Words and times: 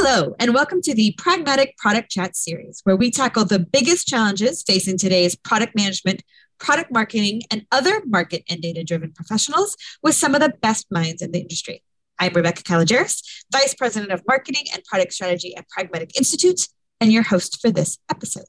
Hello, 0.00 0.36
and 0.38 0.54
welcome 0.54 0.80
to 0.82 0.94
the 0.94 1.12
Pragmatic 1.18 1.76
Product 1.76 2.08
Chat 2.08 2.36
series, 2.36 2.80
where 2.84 2.94
we 2.94 3.10
tackle 3.10 3.44
the 3.44 3.58
biggest 3.58 4.06
challenges 4.06 4.62
facing 4.62 4.96
today's 4.96 5.34
product 5.34 5.74
management, 5.74 6.22
product 6.60 6.92
marketing, 6.92 7.42
and 7.50 7.66
other 7.72 8.00
market 8.06 8.44
and 8.48 8.62
data 8.62 8.84
driven 8.84 9.10
professionals 9.12 9.76
with 10.00 10.14
some 10.14 10.36
of 10.36 10.40
the 10.40 10.54
best 10.62 10.86
minds 10.92 11.20
in 11.20 11.32
the 11.32 11.40
industry. 11.40 11.82
I'm 12.16 12.32
Rebecca 12.32 12.62
Kalogeris, 12.62 13.44
Vice 13.50 13.74
President 13.74 14.12
of 14.12 14.22
Marketing 14.28 14.66
and 14.72 14.84
Product 14.84 15.12
Strategy 15.12 15.56
at 15.56 15.68
Pragmatic 15.68 16.16
Institute, 16.16 16.68
and 17.00 17.12
your 17.12 17.24
host 17.24 17.60
for 17.60 17.72
this 17.72 17.98
episode. 18.08 18.46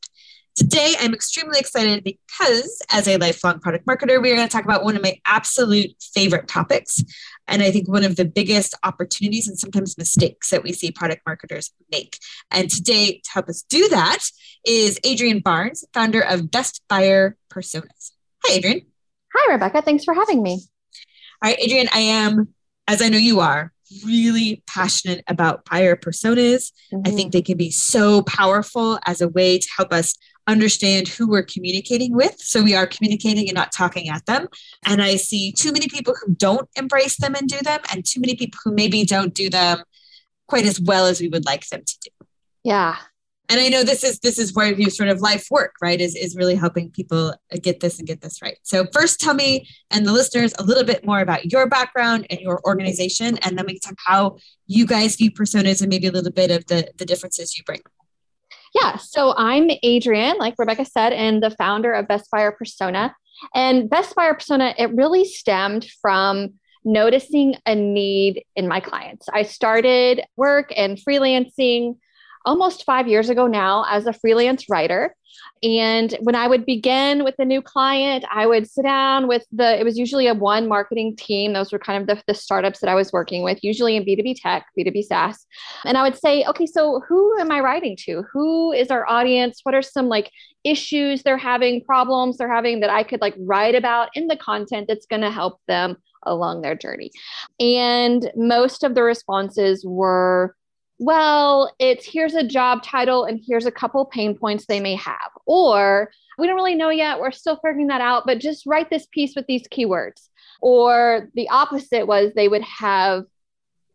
Today, 0.56 0.96
I'm 1.00 1.14
extremely 1.14 1.58
excited 1.58 2.04
because, 2.04 2.82
as 2.92 3.08
a 3.08 3.18
lifelong 3.18 3.60
product 3.60 3.86
marketer, 3.86 4.22
we 4.22 4.32
are 4.32 4.36
going 4.36 4.48
to 4.48 4.52
talk 4.52 4.66
about 4.66 4.84
one 4.84 4.96
of 4.96 5.02
my 5.02 5.18
absolute 5.26 5.92
favorite 6.02 6.48
topics. 6.48 7.02
And 7.48 7.62
I 7.62 7.72
think 7.72 7.88
one 7.88 8.04
of 8.04 8.18
the 8.18 8.26
biggest 8.26 8.76
opportunities 8.84 9.48
and 9.48 9.58
sometimes 9.58 9.98
mistakes 9.98 10.50
that 10.50 10.64
we 10.64 10.74
see 10.74 10.92
product 10.92 11.22
marketers 11.26 11.72
make. 11.92 12.18
And 12.52 12.70
today, 12.70 13.22
to 13.24 13.32
help 13.32 13.48
us 13.48 13.64
do 13.64 13.88
that, 13.90 14.20
is 14.66 15.00
Adrian 15.04 15.40
Barnes, 15.40 15.86
founder 15.94 16.22
of 16.22 16.52
Best 16.52 16.82
Buyer 16.90 17.38
Personas. 17.50 18.12
Hi, 18.46 18.56
Adrian. 18.56 18.82
Hi, 19.36 19.54
Rebecca. 19.54 19.82
Thanks 19.82 20.04
for 20.04 20.14
having 20.14 20.44
me. 20.44 20.62
All 21.42 21.50
right, 21.50 21.58
Adrian, 21.60 21.88
I 21.94 22.00
am, 22.00 22.50
as 22.88 23.02
I 23.02 23.08
know 23.08 23.18
you 23.18 23.40
are, 23.40 23.72
really 24.06 24.62
passionate 24.68 25.24
about 25.28 25.66
buyer 25.66 25.96
personas. 25.96 26.72
Mm-hmm. 26.94 27.02
I 27.06 27.12
think 27.12 27.32
they 27.32 27.42
can 27.42 27.58
be 27.58 27.72
so 27.72 28.22
powerful 28.24 29.00
as 29.06 29.22
a 29.22 29.30
way 29.30 29.58
to 29.58 29.68
help 29.76 29.94
us 29.94 30.16
understand 30.52 31.08
who 31.08 31.28
we're 31.28 31.44
communicating 31.44 32.14
with. 32.14 32.40
So 32.40 32.64
we 32.64 32.76
are 32.76 32.88
communicating 32.88 33.48
and 33.48 33.56
not 33.56 33.72
talking 33.72 34.10
at 34.10 34.26
them. 34.26 34.48
And 34.86 35.02
I 35.02 35.16
see 35.16 35.52
too 35.52 35.72
many 35.72 35.88
people 35.88 36.16
who 36.20 36.34
don't 36.36 36.68
embrace 36.76 37.18
them 37.18 37.36
and 37.36 37.48
do 37.48 37.60
them, 37.62 37.82
and 37.92 38.06
too 38.06 38.20
many 38.20 38.36
people 38.36 38.60
who 38.64 38.74
maybe 38.74 39.06
don't 39.06 39.34
do 39.34 39.50
them 39.50 39.84
quite 40.48 40.66
as 40.66 40.80
well 40.80 41.06
as 41.06 41.22
we 41.22 41.28
would 41.28 41.46
like 41.46 41.68
them 41.70 41.84
to 41.86 41.98
do. 42.04 42.28
Yeah. 42.64 42.98
And 43.52 43.60
I 43.60 43.68
know 43.68 43.84
this 43.84 44.04
is 44.04 44.20
this 44.20 44.38
is 44.38 44.54
where 44.54 44.72
your 44.72 44.92
sort 44.92 45.10
of 45.10 45.22
life 45.22 45.48
work, 45.50 45.74
right? 45.82 46.00
Is 46.00 46.16
is 46.16 46.36
really 46.36 46.56
helping 46.56 46.92
people 46.92 47.34
uh, 47.52 47.58
get 47.62 47.80
this 47.80 47.98
and 47.98 48.08
get 48.08 48.22
this 48.22 48.44
right. 48.44 48.58
So 48.62 48.86
first 48.94 49.20
tell 49.20 49.34
me 49.34 49.68
and 49.90 50.06
the 50.06 50.14
listeners 50.14 50.54
a 50.60 50.64
little 50.64 50.84
bit 50.84 51.04
more 51.04 51.20
about 51.20 51.52
your 51.52 51.68
background 51.68 52.28
and 52.30 52.40
your 52.40 52.62
organization, 52.64 53.40
and 53.40 53.58
then 53.58 53.66
we 53.66 53.80
can 53.80 53.82
talk 53.82 53.98
how 54.06 54.38
you 54.68 54.86
guys 54.86 55.16
view 55.16 55.32
personas 55.32 55.82
and 55.82 55.90
maybe 55.90 56.06
a 56.06 56.12
little 56.12 56.32
bit 56.32 56.52
of 56.52 56.68
the, 56.68 56.92
the 56.98 57.06
differences 57.06 57.58
you 57.58 57.64
bring. 57.64 57.82
Yeah, 58.74 58.98
so 58.98 59.34
I'm 59.36 59.70
Adrienne, 59.84 60.38
like 60.38 60.56
Rebecca 60.58 60.86
said, 60.86 61.14
and 61.14 61.42
the 61.42 61.52
founder 61.52 61.94
of 61.94 62.08
Best 62.08 62.30
Buyer 62.32 62.52
Persona. 62.52 63.16
And 63.56 63.90
Best 63.90 64.16
Buyer 64.16 64.34
Persona, 64.34 64.74
it 64.78 64.94
really 64.94 65.26
stemmed 65.26 65.88
from 66.02 66.54
noticing 66.86 67.56
a 67.66 67.76
need 67.76 68.44
in 68.56 68.68
my 68.68 68.80
clients. 68.80 69.28
I 69.34 69.44
started 69.44 70.22
work 70.36 70.72
and 70.76 70.98
freelancing 70.98 71.98
almost 72.50 72.84
five 72.84 73.08
years 73.08 73.30
ago 73.30 73.46
now 73.46 73.86
as 73.88 74.08
a 74.08 74.14
freelance 74.14 74.66
writer. 74.72 75.16
And 75.62 76.18
when 76.22 76.34
I 76.34 76.48
would 76.48 76.66
begin 76.66 77.24
with 77.24 77.36
a 77.38 77.46
new 77.46 77.62
client, 77.62 78.26
I 78.32 78.48
would 78.48 78.68
sit 78.68 78.82
down 78.82 79.28
with 79.28 79.46
the, 79.52 79.80
it 79.80 79.84
was 79.84 80.00
usually 80.00 80.26
a 80.26 80.34
one 80.34 80.68
marketing 80.68 81.16
team. 81.16 81.54
Those 81.54 81.72
were 81.72 81.78
kind 81.78 82.02
of 82.02 82.08
the, 82.08 82.24
the 82.26 82.34
startups 82.34 82.80
that 82.80 82.90
I 82.90 82.96
was 82.96 83.14
working 83.14 83.44
with, 83.44 83.64
usually 83.64 83.96
in 83.96 84.04
B2B 84.04 84.42
tech, 84.42 84.66
B2B 84.78 85.04
SaaS. 85.04 85.46
And 85.86 85.96
I 85.96 86.02
would 86.02 86.18
say, 86.18 86.44
okay, 86.46 86.66
so 86.66 87.04
who 87.08 87.40
am 87.40 87.52
I 87.52 87.60
writing 87.60 87.96
to? 88.06 88.24
Who 88.34 88.72
is 88.72 88.90
our 88.90 89.08
audience? 89.08 89.60
What 89.62 89.76
are 89.76 89.84
some 89.84 90.10
like 90.10 90.32
issues 90.64 91.22
they're 91.22 91.38
having, 91.38 91.84
problems 91.84 92.38
they're 92.38 92.52
having 92.52 92.80
that 92.80 92.90
I 92.90 93.04
could 93.04 93.22
like 93.22 93.36
write 93.38 93.76
about 93.76 94.10
in 94.16 94.26
the 94.26 94.38
content 94.38 94.88
that's 94.88 95.06
going 95.06 95.22
to 95.22 95.32
help 95.32 95.60
them 95.68 95.98
along 96.24 96.64
their 96.64 96.76
journey? 96.76 97.12
And 97.60 98.32
most 98.36 98.84
of 98.84 98.96
the 98.96 99.04
responses 99.04 99.86
were, 99.86 100.56
well, 101.00 101.74
it's 101.80 102.06
here's 102.06 102.36
a 102.36 102.44
job 102.44 102.84
title 102.84 103.24
and 103.24 103.42
here's 103.46 103.66
a 103.66 103.72
couple 103.72 104.06
pain 104.06 104.38
points 104.38 104.66
they 104.66 104.82
may 104.82 104.96
have. 104.96 105.32
Or 105.46 106.12
we 106.38 106.46
don't 106.46 106.58
really 106.58 106.76
know 106.76 106.90
yet, 106.90 107.20
we're 107.20 107.32
still 107.32 107.56
figuring 107.56 107.88
that 107.88 108.02
out, 108.02 108.26
but 108.26 108.40
just 108.40 108.66
write 108.66 108.90
this 108.90 109.08
piece 109.12 109.34
with 109.36 109.48
these 109.48 109.68
keywords. 109.70 110.28
Or 110.62 111.30
the 111.36 111.50
opposite 111.50 112.06
was 112.06 112.34
they 112.34 112.50
would 112.50 112.64
have 112.64 113.24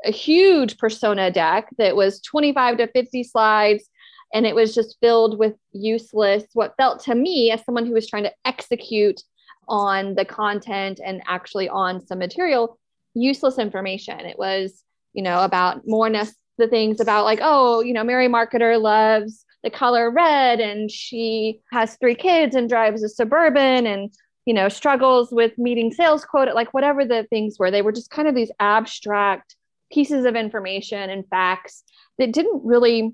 a 0.04 0.10
huge 0.10 0.78
persona 0.78 1.30
deck 1.30 1.68
that 1.78 1.94
was 1.94 2.20
25 2.22 2.78
to 2.78 2.86
50 2.88 3.22
slides 3.24 3.88
and 4.32 4.46
it 4.46 4.54
was 4.54 4.74
just 4.74 4.96
filled 5.00 5.38
with 5.38 5.54
useless 5.72 6.44
what 6.52 6.74
felt 6.76 7.02
to 7.04 7.14
me 7.14 7.50
as 7.50 7.64
someone 7.64 7.86
who 7.86 7.94
was 7.94 8.06
trying 8.06 8.24
to 8.24 8.32
execute 8.44 9.22
on 9.68 10.14
the 10.14 10.24
content 10.24 11.00
and 11.02 11.22
actually 11.26 11.70
on 11.70 12.04
some 12.06 12.18
material 12.18 12.78
useless 13.14 13.58
information 13.58 14.20
it 14.20 14.38
was 14.38 14.82
you 15.14 15.22
know 15.22 15.42
about 15.42 15.86
more 15.86 16.10
the 16.58 16.68
things 16.68 17.00
about 17.00 17.24
like 17.24 17.40
oh 17.42 17.80
you 17.80 17.92
know 17.92 18.04
mary 18.04 18.28
marketer 18.28 18.80
loves 18.80 19.44
the 19.62 19.70
color 19.70 20.10
red 20.10 20.60
and 20.60 20.90
she 20.90 21.60
has 21.72 21.96
three 21.96 22.14
kids 22.14 22.54
and 22.54 22.68
drives 22.68 23.02
a 23.02 23.08
suburban 23.08 23.86
and 23.86 24.12
you 24.44 24.54
know 24.54 24.68
struggles 24.68 25.30
with 25.32 25.56
meeting 25.58 25.92
sales 25.92 26.24
quota 26.24 26.52
like 26.52 26.72
whatever 26.74 27.04
the 27.04 27.26
things 27.30 27.56
were 27.58 27.70
they 27.70 27.82
were 27.82 27.92
just 27.92 28.10
kind 28.10 28.28
of 28.28 28.34
these 28.34 28.50
abstract 28.60 29.56
pieces 29.92 30.24
of 30.24 30.36
information 30.36 31.10
and 31.10 31.26
facts 31.28 31.84
that 32.18 32.32
didn't 32.32 32.62
really 32.64 33.12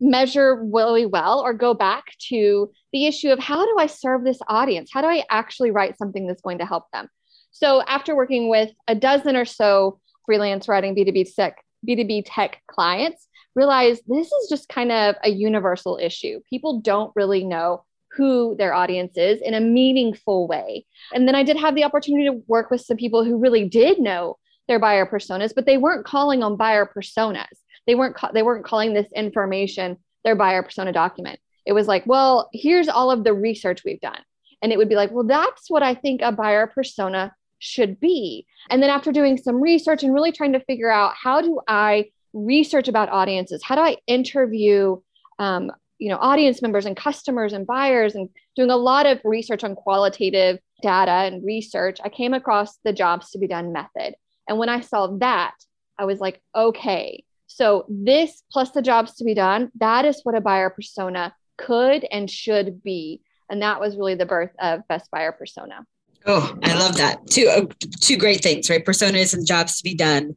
measure 0.00 0.62
really 0.72 1.06
well 1.06 1.40
or 1.40 1.52
go 1.52 1.74
back 1.74 2.04
to 2.18 2.70
the 2.92 3.06
issue 3.06 3.30
of 3.30 3.38
how 3.38 3.64
do 3.64 3.76
i 3.78 3.86
serve 3.86 4.24
this 4.24 4.38
audience? 4.48 4.90
How 4.92 5.00
do 5.00 5.08
i 5.08 5.24
actually 5.28 5.70
write 5.70 5.98
something 5.98 6.26
that's 6.26 6.42
going 6.42 6.58
to 6.58 6.66
help 6.66 6.84
them? 6.92 7.08
So 7.50 7.82
after 7.82 8.14
working 8.14 8.48
with 8.48 8.70
a 8.86 8.94
dozen 8.94 9.34
or 9.34 9.44
so 9.44 10.00
freelance 10.24 10.68
writing 10.68 10.94
b2b 10.94 11.34
tech 11.34 11.56
B2B 11.86 12.24
tech 12.26 12.62
clients 12.68 13.28
realize 13.54 14.00
this 14.06 14.30
is 14.30 14.48
just 14.48 14.68
kind 14.68 14.92
of 14.92 15.16
a 15.22 15.30
universal 15.30 15.98
issue. 16.00 16.40
People 16.48 16.80
don't 16.80 17.12
really 17.16 17.44
know 17.44 17.84
who 18.12 18.56
their 18.56 18.72
audience 18.72 19.16
is 19.16 19.40
in 19.42 19.54
a 19.54 19.60
meaningful 19.60 20.48
way. 20.48 20.86
And 21.12 21.28
then 21.28 21.34
I 21.34 21.42
did 21.42 21.56
have 21.56 21.74
the 21.74 21.84
opportunity 21.84 22.24
to 22.26 22.42
work 22.46 22.70
with 22.70 22.80
some 22.80 22.96
people 22.96 23.24
who 23.24 23.38
really 23.38 23.68
did 23.68 23.98
know 23.98 24.38
their 24.66 24.78
buyer 24.78 25.06
personas, 25.06 25.54
but 25.54 25.66
they 25.66 25.78
weren't 25.78 26.06
calling 26.06 26.42
on 26.42 26.56
buyer 26.56 26.86
personas. 26.86 27.46
They 27.86 27.94
weren't 27.94 28.14
ca- 28.14 28.32
they 28.32 28.42
weren't 28.42 28.64
calling 28.64 28.92
this 28.92 29.10
information 29.14 29.96
their 30.24 30.36
buyer 30.36 30.62
persona 30.62 30.92
document. 30.92 31.38
It 31.64 31.72
was 31.72 31.86
like, 31.86 32.04
well, 32.06 32.48
here's 32.52 32.88
all 32.88 33.10
of 33.10 33.24
the 33.24 33.34
research 33.34 33.84
we've 33.84 34.00
done. 34.00 34.20
And 34.62 34.72
it 34.72 34.78
would 34.78 34.88
be 34.88 34.96
like, 34.96 35.10
well, 35.10 35.24
that's 35.24 35.70
what 35.70 35.82
I 35.82 35.94
think 35.94 36.20
a 36.22 36.32
buyer 36.32 36.66
persona 36.66 37.34
should 37.58 37.98
be. 38.00 38.46
And 38.70 38.82
then 38.82 38.90
after 38.90 39.12
doing 39.12 39.36
some 39.36 39.60
research 39.60 40.02
and 40.02 40.14
really 40.14 40.32
trying 40.32 40.52
to 40.52 40.60
figure 40.60 40.90
out 40.90 41.14
how 41.20 41.40
do 41.40 41.60
I 41.66 42.10
research 42.32 42.88
about 42.88 43.10
audiences, 43.10 43.62
how 43.64 43.74
do 43.74 43.80
I 43.82 43.96
interview, 44.06 44.96
um, 45.38 45.72
you 45.98 46.08
know, 46.08 46.18
audience 46.20 46.62
members 46.62 46.86
and 46.86 46.96
customers 46.96 47.52
and 47.52 47.66
buyers, 47.66 48.14
and 48.14 48.28
doing 48.54 48.70
a 48.70 48.76
lot 48.76 49.06
of 49.06 49.20
research 49.24 49.64
on 49.64 49.74
qualitative 49.74 50.58
data 50.82 51.10
and 51.10 51.44
research, 51.44 51.98
I 52.04 52.08
came 52.08 52.34
across 52.34 52.76
the 52.84 52.92
jobs 52.92 53.30
to 53.30 53.38
be 53.38 53.48
done 53.48 53.72
method. 53.72 54.14
And 54.48 54.58
when 54.58 54.68
I 54.68 54.80
saw 54.80 55.08
that, 55.18 55.54
I 55.98 56.04
was 56.04 56.20
like, 56.20 56.40
okay, 56.54 57.24
so 57.48 57.86
this 57.88 58.42
plus 58.52 58.70
the 58.70 58.82
jobs 58.82 59.14
to 59.16 59.24
be 59.24 59.34
done, 59.34 59.72
that 59.80 60.04
is 60.04 60.20
what 60.22 60.36
a 60.36 60.40
buyer 60.40 60.70
persona 60.70 61.34
could 61.56 62.06
and 62.10 62.30
should 62.30 62.82
be. 62.82 63.22
And 63.50 63.62
that 63.62 63.80
was 63.80 63.96
really 63.96 64.14
the 64.14 64.26
birth 64.26 64.52
of 64.60 64.86
Best 64.88 65.10
Buyer 65.10 65.32
Persona. 65.32 65.84
Oh, 66.26 66.56
I 66.62 66.74
love 66.74 66.96
that. 66.96 67.26
Two 67.26 67.48
uh, 67.48 67.66
two 68.00 68.16
great 68.16 68.42
things, 68.42 68.68
right? 68.68 68.84
Personas 68.84 69.34
and 69.34 69.46
jobs 69.46 69.78
to 69.78 69.84
be 69.84 69.94
done. 69.94 70.36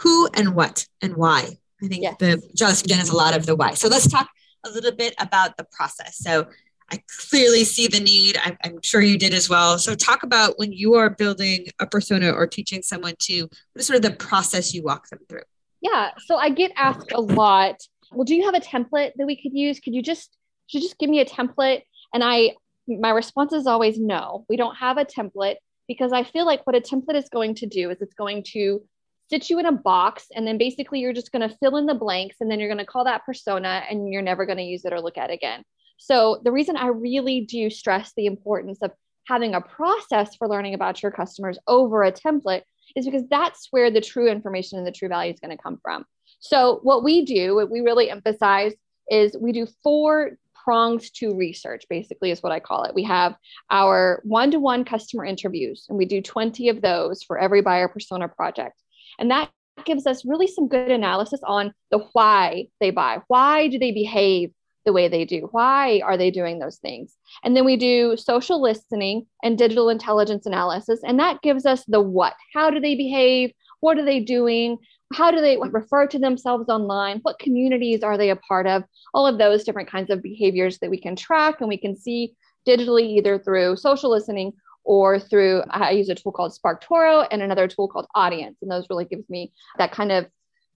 Who 0.00 0.28
and 0.34 0.54
what 0.54 0.86
and 1.02 1.16
why. 1.16 1.58
I 1.82 1.86
think 1.88 2.02
yes. 2.02 2.16
the 2.18 2.42
jobs 2.54 2.82
to 2.82 2.88
be 2.88 2.94
done 2.94 3.02
is 3.02 3.10
a 3.10 3.16
lot 3.16 3.36
of 3.36 3.46
the 3.46 3.54
why. 3.54 3.74
So 3.74 3.88
let's 3.88 4.08
talk 4.08 4.28
a 4.64 4.70
little 4.70 4.92
bit 4.92 5.14
about 5.18 5.56
the 5.56 5.64
process. 5.64 6.18
So 6.18 6.46
I 6.90 7.02
clearly 7.28 7.64
see 7.64 7.88
the 7.88 8.00
need. 8.00 8.38
I'm, 8.42 8.56
I'm, 8.64 8.82
sure 8.82 9.00
you 9.00 9.18
did 9.18 9.34
as 9.34 9.48
well. 9.48 9.78
So 9.78 9.94
talk 9.94 10.22
about 10.22 10.58
when 10.58 10.72
you 10.72 10.94
are 10.94 11.10
building 11.10 11.66
a 11.80 11.86
persona 11.86 12.30
or 12.30 12.46
teaching 12.46 12.82
someone 12.82 13.14
to 13.20 13.42
what 13.42 13.50
is 13.74 13.86
sort 13.86 13.96
of 13.96 14.02
the 14.02 14.16
process 14.16 14.72
you 14.72 14.82
walk 14.82 15.08
them 15.08 15.18
through. 15.28 15.42
Yeah. 15.80 16.10
So 16.26 16.36
I 16.36 16.50
get 16.50 16.72
asked 16.76 17.12
a 17.12 17.20
lot. 17.20 17.76
Well, 18.12 18.24
do 18.24 18.34
you 18.34 18.44
have 18.44 18.54
a 18.54 18.60
template 18.60 19.12
that 19.16 19.26
we 19.26 19.36
could 19.36 19.52
use? 19.52 19.80
Could 19.80 19.94
you 19.94 20.02
just 20.02 20.36
should 20.68 20.82
you 20.82 20.88
just 20.88 20.98
give 20.98 21.10
me 21.10 21.20
a 21.20 21.24
template? 21.24 21.82
And 22.14 22.22
I 22.22 22.54
my 22.88 23.10
response 23.10 23.52
is 23.52 23.66
always 23.66 23.98
no. 23.98 24.44
We 24.48 24.56
don't 24.56 24.76
have 24.76 24.98
a 24.98 25.04
template 25.04 25.56
because 25.88 26.12
I 26.12 26.24
feel 26.24 26.46
like 26.46 26.66
what 26.66 26.76
a 26.76 26.80
template 26.80 27.16
is 27.16 27.28
going 27.28 27.54
to 27.56 27.66
do 27.66 27.90
is 27.90 28.00
it's 28.00 28.14
going 28.14 28.44
to 28.52 28.82
sit 29.28 29.50
you 29.50 29.58
in 29.58 29.66
a 29.66 29.72
box 29.72 30.26
and 30.34 30.46
then 30.46 30.58
basically 30.58 31.00
you're 31.00 31.12
just 31.12 31.32
going 31.32 31.48
to 31.48 31.56
fill 31.56 31.76
in 31.76 31.86
the 31.86 31.94
blanks 31.94 32.36
and 32.40 32.50
then 32.50 32.60
you're 32.60 32.68
going 32.68 32.78
to 32.78 32.84
call 32.84 33.04
that 33.04 33.24
persona 33.24 33.82
and 33.90 34.12
you're 34.12 34.22
never 34.22 34.46
going 34.46 34.58
to 34.58 34.64
use 34.64 34.84
it 34.84 34.92
or 34.92 35.00
look 35.00 35.18
at 35.18 35.30
it 35.30 35.34
again. 35.34 35.62
So 35.98 36.40
the 36.44 36.52
reason 36.52 36.76
I 36.76 36.88
really 36.88 37.40
do 37.40 37.70
stress 37.70 38.12
the 38.16 38.26
importance 38.26 38.78
of 38.82 38.92
having 39.26 39.54
a 39.54 39.60
process 39.60 40.36
for 40.36 40.48
learning 40.48 40.74
about 40.74 41.02
your 41.02 41.10
customers 41.10 41.58
over 41.66 42.04
a 42.04 42.12
template 42.12 42.62
is 42.94 43.04
because 43.04 43.24
that's 43.28 43.68
where 43.70 43.90
the 43.90 44.00
true 44.00 44.28
information 44.28 44.78
and 44.78 44.86
the 44.86 44.92
true 44.92 45.08
value 45.08 45.32
is 45.32 45.40
going 45.40 45.56
to 45.56 45.62
come 45.62 45.78
from. 45.82 46.04
So 46.38 46.80
what 46.82 47.02
we 47.02 47.24
do, 47.24 47.56
what 47.56 47.70
we 47.70 47.80
really 47.80 48.10
emphasize 48.10 48.72
is 49.10 49.36
we 49.40 49.52
do 49.52 49.66
four 49.82 50.38
prongs 50.66 51.10
to 51.12 51.32
research, 51.32 51.84
basically, 51.88 52.32
is 52.32 52.42
what 52.42 52.50
I 52.50 52.58
call 52.58 52.82
it. 52.82 52.94
We 52.94 53.04
have 53.04 53.36
our 53.70 54.20
one 54.24 54.50
to 54.50 54.58
one 54.58 54.84
customer 54.84 55.24
interviews, 55.24 55.86
and 55.88 55.96
we 55.96 56.04
do 56.04 56.20
20 56.20 56.68
of 56.68 56.82
those 56.82 57.22
for 57.22 57.38
every 57.38 57.62
buyer 57.62 57.86
persona 57.86 58.28
project. 58.28 58.82
And 59.20 59.30
that 59.30 59.50
gives 59.84 60.08
us 60.08 60.24
really 60.24 60.48
some 60.48 60.66
good 60.66 60.90
analysis 60.90 61.40
on 61.46 61.72
the 61.92 62.04
why 62.12 62.66
they 62.80 62.90
buy. 62.90 63.20
Why 63.28 63.68
do 63.68 63.78
they 63.78 63.92
behave 63.92 64.50
the 64.84 64.92
way 64.92 65.06
they 65.06 65.24
do? 65.24 65.48
Why 65.52 66.00
are 66.04 66.16
they 66.16 66.32
doing 66.32 66.58
those 66.58 66.78
things? 66.78 67.14
And 67.44 67.56
then 67.56 67.64
we 67.64 67.76
do 67.76 68.16
social 68.16 68.60
listening 68.60 69.26
and 69.44 69.56
digital 69.56 69.88
intelligence 69.88 70.46
analysis. 70.46 71.00
And 71.04 71.20
that 71.20 71.42
gives 71.42 71.64
us 71.64 71.84
the 71.86 72.00
what. 72.00 72.34
How 72.52 72.70
do 72.70 72.80
they 72.80 72.96
behave? 72.96 73.52
What 73.80 73.98
are 73.98 74.04
they 74.04 74.18
doing? 74.18 74.78
How 75.12 75.30
do 75.30 75.40
they 75.40 75.56
refer 75.56 76.06
to 76.08 76.18
themselves 76.18 76.68
online? 76.68 77.20
What 77.22 77.38
communities 77.38 78.02
are 78.02 78.18
they 78.18 78.30
a 78.30 78.36
part 78.36 78.66
of? 78.66 78.84
All 79.14 79.26
of 79.26 79.38
those 79.38 79.64
different 79.64 79.88
kinds 79.88 80.10
of 80.10 80.22
behaviors 80.22 80.78
that 80.78 80.90
we 80.90 81.00
can 81.00 81.16
track 81.16 81.60
and 81.60 81.68
we 81.68 81.78
can 81.78 81.96
see 81.96 82.34
digitally 82.66 83.16
either 83.16 83.38
through 83.38 83.76
social 83.76 84.10
listening 84.10 84.52
or 84.84 85.18
through 85.18 85.62
I 85.70 85.90
use 85.90 86.08
a 86.08 86.14
tool 86.14 86.32
called 86.32 86.52
SparkToro 86.52 87.26
and 87.30 87.42
another 87.42 87.68
tool 87.68 87.88
called 87.88 88.06
Audiense. 88.16 88.56
And 88.62 88.70
those 88.70 88.86
really 88.88 89.04
gives 89.04 89.28
me 89.28 89.52
that 89.78 89.92
kind 89.92 90.12
of 90.12 90.26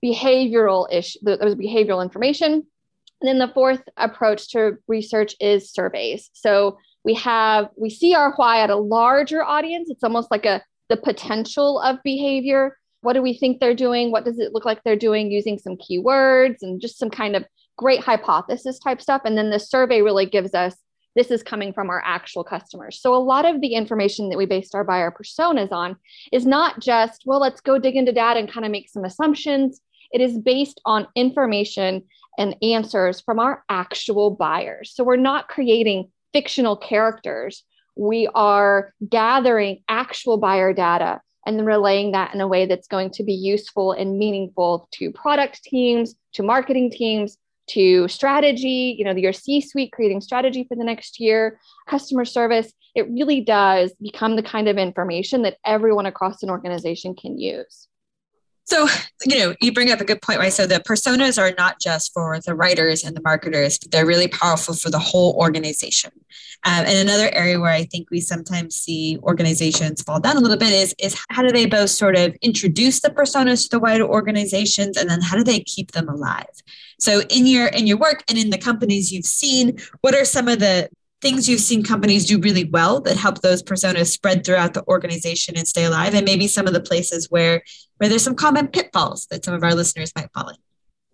behavioral 0.05 0.87
ish, 0.93 1.17
those 1.23 1.55
behavioral 1.55 2.03
information. 2.03 2.53
And 2.53 3.29
then 3.29 3.39
the 3.39 3.53
fourth 3.53 3.83
approach 3.97 4.51
to 4.53 4.79
research 4.89 5.37
is 5.41 5.73
surveys. 5.73 6.31
So 6.33 6.79
we 7.05 7.15
have 7.15 7.69
we 7.77 7.91
see 7.91 8.15
our 8.15 8.33
why 8.35 8.61
at 8.61 8.71
a 8.71 8.77
larger 8.77 9.43
audience. 9.43 9.91
It's 9.91 10.05
almost 10.05 10.31
like 10.31 10.47
a 10.47 10.63
the 10.89 10.97
potential 10.97 11.81
of 11.81 12.03
behavior. 12.03 12.77
What 13.03 13.15
do 13.15 13.23
we 13.23 13.35
think 13.35 13.61
they're 13.61 13.75
doing? 13.75 14.11
What 14.11 14.25
does 14.25 14.39
it 14.39 14.53
look 14.53 14.65
like 14.65 14.83
they're 14.83 14.97
doing 14.97 15.31
using 15.31 15.59
some 15.59 15.77
keywords 15.77 16.57
and 16.63 16.81
just 16.81 16.99
some 16.99 17.11
kind 17.11 17.37
of 17.37 17.45
great 17.81 18.01
hypothesis 18.01 18.79
type 18.79 19.01
stuff. 19.01 19.23
And 19.25 19.39
then 19.39 19.49
the 19.49 19.59
survey 19.59 20.03
really 20.03 20.27
gives 20.27 20.55
us 20.55 20.77
this 21.17 21.31
is 21.31 21.43
coming 21.43 21.73
from 21.73 21.89
our 21.89 22.03
actual 22.05 22.45
customers. 22.45 23.01
So 23.01 23.15
a 23.15 23.17
lot 23.17 23.45
of 23.47 23.61
the 23.61 23.75
information 23.75 24.29
that 24.29 24.37
we 24.37 24.47
based 24.47 24.75
our 24.75 24.85
buyer 24.85 25.11
personas 25.11 25.73
on 25.73 25.97
is 26.31 26.47
not 26.47 26.79
just, 26.79 27.23
well, 27.25 27.41
let's 27.41 27.63
go 27.63 27.79
dig 27.79 27.97
into 27.97 28.13
data 28.13 28.39
and 28.39 28.53
kind 28.53 28.67
of 28.67 28.71
make 28.71 28.89
some 28.89 29.05
assumptions. 29.05 29.81
It 30.13 30.21
is 30.21 30.39
based 30.39 30.81
on 30.85 31.09
information 31.17 32.03
and 32.39 32.55
answers 32.63 33.21
from 33.21 33.41
our 33.41 33.65
actual 33.71 34.31
buyers. 34.31 34.93
So 34.95 35.03
we're 35.03 35.17
not 35.17 35.49
creating 35.49 36.11
fictional 36.33 36.77
characters. 36.77 37.65
We 37.97 38.29
are 38.35 38.93
gathering 39.09 39.83
actual 39.89 40.37
buyer 40.37 40.73
data 40.73 41.21
and 41.47 41.59
then 41.59 41.67
relaying 41.67 42.13
that 42.13 42.35
in 42.35 42.41
a 42.41 42.49
way 42.49 42.67
that's 42.67 42.89
going 42.89 43.11
to 43.11 43.25
be 43.25 43.33
useful 43.33 43.93
and 43.93 44.19
meaningful 44.19 44.89
to 44.93 45.11
product 45.11 45.63
teams, 45.63 46.15
to 46.35 46.43
marketing 46.43 46.91
teams, 46.91 47.37
to 47.69 48.09
strategy, 48.09 48.97
you 48.99 49.05
know, 49.05 49.13
your 49.13 49.33
C 49.33 49.61
suite 49.61 49.93
creating 49.93 50.21
strategy 50.21 50.65
for 50.69 50.77
the 50.77 50.85
next 50.85 51.21
year, 51.21 51.59
customer 51.89 52.25
service, 52.25 52.73
it 52.95 53.09
really 53.09 53.41
does 53.41 53.93
become 54.01 54.37
the 54.37 54.43
kind 54.43 54.69
of 54.69 54.77
information 54.77 55.43
that 55.43 55.59
everyone 55.65 56.07
across 56.07 56.43
an 56.43 56.51
organization 56.51 57.15
can 57.15 57.39
use. 57.39 57.87
So, 58.71 58.87
you 59.25 59.37
know, 59.37 59.55
you 59.61 59.73
bring 59.73 59.91
up 59.91 60.01
a 60.01 60.05
good 60.05 60.23
point, 60.23 60.39
right? 60.39 60.53
So 60.53 60.65
the 60.65 60.77
personas 60.77 61.43
are 61.43 61.53
not 61.59 61.81
just 61.81 62.13
for 62.13 62.39
the 62.39 62.55
writers 62.55 63.03
and 63.03 63.17
the 63.17 63.21
marketers, 63.21 63.81
but 63.81 63.91
they're 63.91 64.07
really 64.07 64.29
powerful 64.29 64.75
for 64.75 64.91
the 64.91 64.99
whole 65.01 65.35
organization. 65.35 66.13
Um, 66.65 66.85
and 66.87 66.97
another 66.97 67.31
area 67.33 67.59
where 67.59 67.73
I 67.73 67.83
think 67.83 68.13
we 68.13 68.21
sometimes 68.21 68.77
see 68.77 69.19
organizations 69.25 70.03
fall 70.03 70.21
down 70.21 70.37
a 70.37 70.41
little 70.41 70.57
bit 70.57 70.73
is, 70.73 70.95
is 71.01 71.21
how 71.31 71.43
do 71.43 71.51
they 71.51 71.67
both 71.67 71.91
sort 71.91 72.17
of 72.17 72.33
introduce 72.43 73.01
the 73.01 73.11
personas 73.11 73.65
to 73.65 73.71
the 73.71 73.81
wider 73.81 74.05
organizations 74.05 74.97
and 74.97 75.11
then 75.11 75.21
how 75.21 75.37
do 75.37 75.43
they 75.43 75.61
keep 75.61 75.91
them 75.91 76.09
alive? 76.09 76.63
So 77.01 77.23
in 77.23 77.49
your 77.49 77.67
in 77.67 77.89
your 77.89 77.97
work 77.97 78.23
and 78.29 78.39
in 78.39 78.51
the 78.51 78.59
companies 78.59 79.11
you've 79.11 79.25
seen, 79.25 79.81
what 80.03 80.15
are 80.15 80.25
some 80.25 80.47
of 80.47 80.61
the 80.61 80.89
things 81.21 81.49
you've 81.49 81.61
seen 81.61 81.83
companies 81.83 82.27
do 82.27 82.41
really 82.41 82.65
well 82.65 83.01
that 83.01 83.17
help 83.17 83.41
those 83.43 83.63
personas 83.63 84.07
spread 84.07 84.45
throughout 84.45 84.75
the 84.75 84.87
organization 84.87 85.57
and 85.57 85.69
stay 85.69 85.85
alive 85.85 86.15
and 86.15 86.25
maybe 86.25 86.47
some 86.47 86.67
of 86.67 86.73
the 86.73 86.81
places 86.81 87.31
where 87.31 87.63
where 87.99 88.09
there's 88.09 88.25
some 88.25 88.35
common 88.35 88.69
pitfalls 88.69 89.27
that 89.31 89.45
some 89.45 89.55
of 89.55 89.63
our 89.63 89.75
listeners 89.75 90.13
might 90.17 90.33
fall 90.33 90.49
in. 90.49 90.57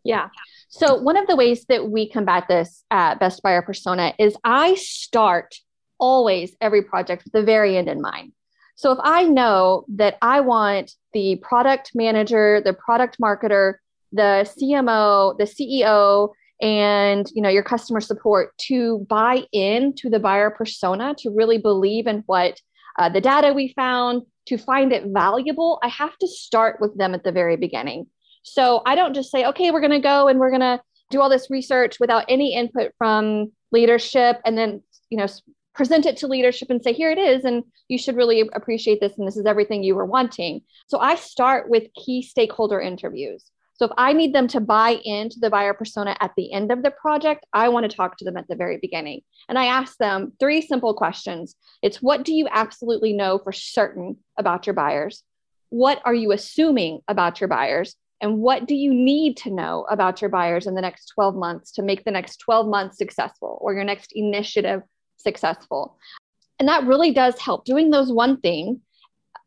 Yeah. 0.04 0.28
So 0.68 0.94
one 0.94 1.16
of 1.16 1.26
the 1.26 1.34
ways 1.34 1.64
that 1.68 1.90
we 1.90 2.08
combat 2.08 2.46
this 2.48 2.84
at 2.90 3.18
best 3.18 3.42
buyer 3.42 3.62
persona 3.62 4.14
is 4.18 4.36
i 4.44 4.74
start 4.74 5.54
always 5.98 6.54
every 6.60 6.82
project 6.82 7.24
with 7.24 7.32
the 7.32 7.42
very 7.42 7.76
end 7.76 7.88
in 7.88 8.00
mind. 8.00 8.32
So 8.76 8.92
if 8.92 8.98
i 9.02 9.24
know 9.24 9.84
that 9.88 10.18
i 10.22 10.40
want 10.40 10.92
the 11.12 11.36
product 11.36 11.92
manager 11.94 12.60
the 12.64 12.74
product 12.74 13.18
marketer 13.20 13.74
the 14.12 14.48
cmo 14.56 15.36
the 15.38 15.44
ceo 15.44 16.30
and 16.60 17.30
you 17.34 17.42
know 17.42 17.48
your 17.48 17.62
customer 17.62 18.00
support 18.00 18.56
to 18.56 19.04
buy 19.10 19.42
in 19.52 19.94
to 19.94 20.08
the 20.08 20.18
buyer 20.18 20.50
persona 20.50 21.14
to 21.18 21.30
really 21.30 21.58
believe 21.58 22.06
in 22.06 22.22
what 22.26 22.60
uh, 22.98 23.08
the 23.08 23.20
data 23.20 23.52
we 23.52 23.72
found 23.74 24.22
to 24.46 24.56
find 24.56 24.92
it 24.92 25.04
valuable 25.08 25.78
i 25.82 25.88
have 25.88 26.16
to 26.16 26.26
start 26.26 26.80
with 26.80 26.96
them 26.96 27.14
at 27.14 27.24
the 27.24 27.32
very 27.32 27.56
beginning. 27.56 28.06
So 28.42 28.82
i 28.86 28.94
don't 28.94 29.14
just 29.14 29.30
say 29.30 29.44
okay 29.46 29.70
we're 29.70 29.80
going 29.80 29.90
to 29.90 29.98
go 29.98 30.28
and 30.28 30.38
we're 30.38 30.50
going 30.50 30.60
to 30.60 30.80
do 31.10 31.20
all 31.20 31.28
this 31.28 31.50
research 31.50 32.00
without 32.00 32.24
any 32.28 32.54
input 32.54 32.92
from 32.96 33.52
leadership 33.70 34.40
and 34.44 34.56
then 34.56 34.82
you 35.10 35.18
know 35.18 35.26
present 35.74 36.06
it 36.06 36.16
to 36.16 36.26
leadership 36.26 36.70
and 36.70 36.82
say 36.82 36.94
here 36.94 37.10
it 37.10 37.18
is 37.18 37.44
and 37.44 37.62
you 37.88 37.98
should 37.98 38.16
really 38.16 38.48
appreciate 38.54 38.98
this 38.98 39.12
and 39.18 39.28
this 39.28 39.36
is 39.36 39.44
everything 39.44 39.82
you 39.82 39.94
were 39.94 40.06
wanting. 40.06 40.62
So 40.86 41.00
i 41.00 41.16
start 41.16 41.68
with 41.68 41.92
key 41.94 42.22
stakeholder 42.22 42.80
interviews 42.80 43.50
so 43.76 43.84
if 43.84 43.92
I 43.98 44.14
need 44.14 44.34
them 44.34 44.48
to 44.48 44.60
buy 44.60 44.98
into 45.04 45.38
the 45.38 45.50
buyer 45.50 45.74
persona 45.74 46.16
at 46.20 46.32
the 46.36 46.50
end 46.52 46.72
of 46.72 46.82
the 46.82 46.90
project, 46.90 47.44
I 47.52 47.68
want 47.68 47.88
to 47.88 47.94
talk 47.94 48.16
to 48.16 48.24
them 48.24 48.38
at 48.38 48.48
the 48.48 48.56
very 48.56 48.78
beginning. 48.80 49.20
And 49.50 49.58
I 49.58 49.66
ask 49.66 49.98
them 49.98 50.32
three 50.40 50.62
simple 50.62 50.94
questions. 50.94 51.54
It's 51.82 52.00
what 52.00 52.24
do 52.24 52.32
you 52.32 52.48
absolutely 52.50 53.12
know 53.12 53.38
for 53.38 53.52
certain 53.52 54.16
about 54.38 54.66
your 54.66 54.72
buyers? 54.72 55.22
What 55.68 56.00
are 56.06 56.14
you 56.14 56.32
assuming 56.32 57.00
about 57.06 57.38
your 57.38 57.48
buyers? 57.48 57.96
And 58.22 58.38
what 58.38 58.66
do 58.66 58.74
you 58.74 58.94
need 58.94 59.36
to 59.38 59.50
know 59.50 59.86
about 59.90 60.22
your 60.22 60.30
buyers 60.30 60.66
in 60.66 60.74
the 60.74 60.80
next 60.80 61.12
12 61.14 61.36
months 61.36 61.72
to 61.72 61.82
make 61.82 62.04
the 62.04 62.10
next 62.10 62.38
12 62.38 62.66
months 62.68 62.96
successful 62.96 63.58
or 63.60 63.74
your 63.74 63.84
next 63.84 64.12
initiative 64.14 64.80
successful? 65.18 65.98
And 66.58 66.66
that 66.68 66.86
really 66.86 67.12
does 67.12 67.38
help. 67.38 67.66
Doing 67.66 67.90
those 67.90 68.10
one 68.10 68.40
thing 68.40 68.80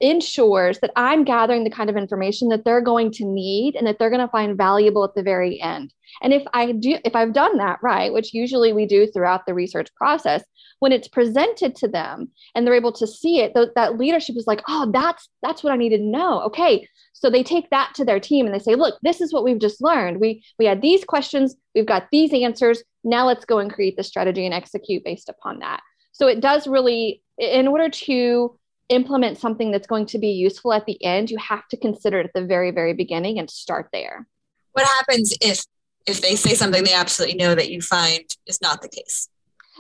ensures 0.02 0.80
that 0.80 0.92
I'm 0.96 1.24
gathering 1.24 1.64
the 1.64 1.70
kind 1.70 1.90
of 1.90 1.98
information 1.98 2.50
that 2.50 2.64
they're 2.64 2.82
going 2.82 3.12
to 3.14 3.26
need 3.26 3.76
and 3.76 3.86
that 3.86 4.00
they're 4.00 4.10
going 4.10 4.22
to 4.22 4.32
find 4.32 4.58
valuable 4.58 5.04
at 5.04 5.14
the 5.16 5.24
very 5.24 5.60
end. 5.62 5.94
And 6.22 6.34
if 6.34 6.44
I 6.54 6.72
do, 6.72 6.98
if 7.04 7.16
I've 7.16 7.34
done 7.34 7.58
that 7.58 7.80
right, 7.82 8.12
which 8.12 8.34
usually 8.34 8.74
we 8.74 8.86
do 8.86 9.08
throughout 9.08 9.46
the 9.46 9.54
research 9.54 9.94
process, 9.96 10.44
when 10.80 10.92
it's 10.92 11.08
presented 11.08 11.76
to 11.76 11.88
them 11.88 12.30
and 12.56 12.66
they're 12.66 12.74
able 12.74 12.94
to 12.94 13.06
see 13.06 13.40
it, 13.42 13.54
th- 13.54 13.70
that 13.76 13.98
leadership 13.98 14.38
is 14.38 14.48
like, 14.48 14.62
oh, 14.68 14.90
that's 14.92 15.30
that's 15.44 15.64
what 15.64 15.74
I 15.74 15.78
needed 15.78 15.98
to 15.98 16.04
know. 16.04 16.42
Okay, 16.44 16.88
so 17.14 17.30
they 17.30 17.44
take 17.44 17.70
that 17.70 17.94
to 17.96 18.06
their 18.06 18.20
team 18.20 18.46
and 18.46 18.56
they 18.56 18.60
say, 18.60 18.76
look, 18.76 18.98
this 19.04 19.22
is 19.22 19.34
what 19.34 19.44
we've 19.44 19.60
just 19.60 19.82
learned. 19.82 20.20
We 20.20 20.44
we 20.58 20.66
had 20.66 20.82
these 20.82 21.04
questions, 21.04 21.56
we've 21.76 21.86
got 21.86 22.08
these 22.12 22.34
answers. 22.34 22.84
Now 23.04 23.28
let's 23.28 23.46
go 23.46 23.60
and 23.60 23.72
create 23.72 23.98
the 23.98 24.04
strategy 24.04 24.46
and 24.46 24.54
execute 24.54 25.04
based 25.04 25.30
upon 25.30 25.60
that. 25.60 25.82
So 26.12 26.28
it 26.28 26.42
does 26.42 26.68
really, 26.68 27.22
in 27.38 27.68
order 27.68 27.90
to 27.90 28.59
implement 28.90 29.38
something 29.38 29.72
that's 29.72 29.88
going 29.88 30.06
to 30.08 30.20
be 30.20 30.30
useful 30.30 30.74
at 30.74 30.86
the 30.86 31.04
end, 31.04 31.30
you 31.30 31.38
have 31.38 31.68
to 31.70 31.78
consider 31.78 32.20
it 32.20 32.26
at 32.26 32.34
the 32.34 32.46
very, 32.46 32.72
very 32.72 32.94
beginning 32.94 33.40
and 33.40 33.50
start 33.50 33.90
there. 33.94 34.28
What 34.74 34.86
happens 34.86 35.34
if 35.42 35.64
if 36.06 36.22
they 36.22 36.36
say 36.36 36.56
something 36.56 36.84
they 36.84 36.94
absolutely 36.94 37.38
know 37.38 37.54
that 37.54 37.70
you 37.70 37.82
find 37.82 38.24
is 38.48 38.62
not 38.62 38.82
the 38.82 38.90
case? 38.90 39.30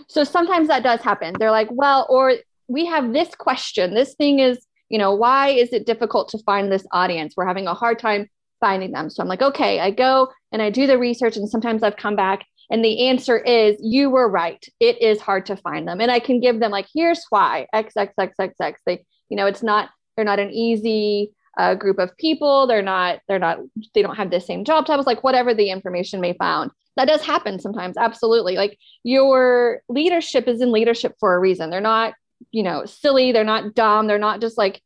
So 0.07 0.23
sometimes 0.23 0.67
that 0.67 0.83
does 0.83 1.01
happen. 1.01 1.33
They're 1.39 1.51
like, 1.51 1.69
well, 1.71 2.05
or 2.09 2.35
we 2.67 2.85
have 2.85 3.13
this 3.13 3.33
question. 3.35 3.93
This 3.93 4.13
thing 4.15 4.39
is, 4.39 4.59
you 4.89 4.97
know, 4.97 5.13
why 5.13 5.49
is 5.49 5.73
it 5.73 5.85
difficult 5.85 6.29
to 6.29 6.37
find 6.39 6.71
this 6.71 6.85
audience? 6.91 7.33
We're 7.35 7.47
having 7.47 7.67
a 7.67 7.73
hard 7.73 7.99
time 7.99 8.29
finding 8.59 8.91
them. 8.91 9.09
So 9.09 9.23
I'm 9.23 9.29
like, 9.29 9.41
okay, 9.41 9.79
I 9.79 9.91
go 9.91 10.27
and 10.51 10.61
I 10.61 10.69
do 10.69 10.87
the 10.87 10.97
research, 10.97 11.37
and 11.37 11.49
sometimes 11.49 11.83
I've 11.83 11.97
come 11.97 12.15
back 12.15 12.45
and 12.69 12.83
the 12.83 13.07
answer 13.07 13.37
is 13.37 13.77
you 13.81 14.09
were 14.09 14.29
right. 14.29 14.63
It 14.79 15.01
is 15.01 15.19
hard 15.19 15.45
to 15.47 15.57
find 15.57 15.87
them. 15.87 16.01
And 16.01 16.11
I 16.11 16.19
can 16.19 16.39
give 16.39 16.59
them 16.59 16.71
like, 16.71 16.87
here's 16.93 17.23
why 17.29 17.67
X, 17.73 17.97
X, 17.97 18.13
X, 18.17 18.35
X, 18.39 18.55
X. 18.61 18.81
They, 18.85 19.05
you 19.29 19.37
know, 19.37 19.45
it's 19.45 19.63
not, 19.63 19.89
they're 20.15 20.25
not 20.25 20.39
an 20.39 20.51
easy 20.51 21.31
uh, 21.57 21.75
group 21.75 21.99
of 21.99 22.15
people. 22.17 22.67
They're 22.67 22.81
not, 22.81 23.19
they're 23.27 23.39
not, 23.39 23.59
they 23.93 24.01
don't 24.01 24.15
have 24.15 24.31
the 24.31 24.39
same 24.39 24.63
job 24.63 24.85
titles, 24.85 25.07
like 25.07 25.23
whatever 25.23 25.53
the 25.53 25.69
information 25.69 26.21
may 26.21 26.33
found. 26.33 26.71
That 26.95 27.07
does 27.07 27.21
happen 27.21 27.59
sometimes. 27.59 27.97
Absolutely. 27.97 28.55
Like 28.55 28.77
your 29.03 29.81
leadership 29.89 30.47
is 30.47 30.61
in 30.61 30.71
leadership 30.71 31.15
for 31.19 31.35
a 31.35 31.39
reason. 31.39 31.69
They're 31.69 31.81
not, 31.81 32.13
you 32.51 32.63
know, 32.63 32.85
silly. 32.85 33.31
They're 33.31 33.43
not 33.43 33.73
dumb. 33.73 34.07
They're 34.07 34.17
not 34.17 34.41
just 34.41 34.57
like, 34.57 34.81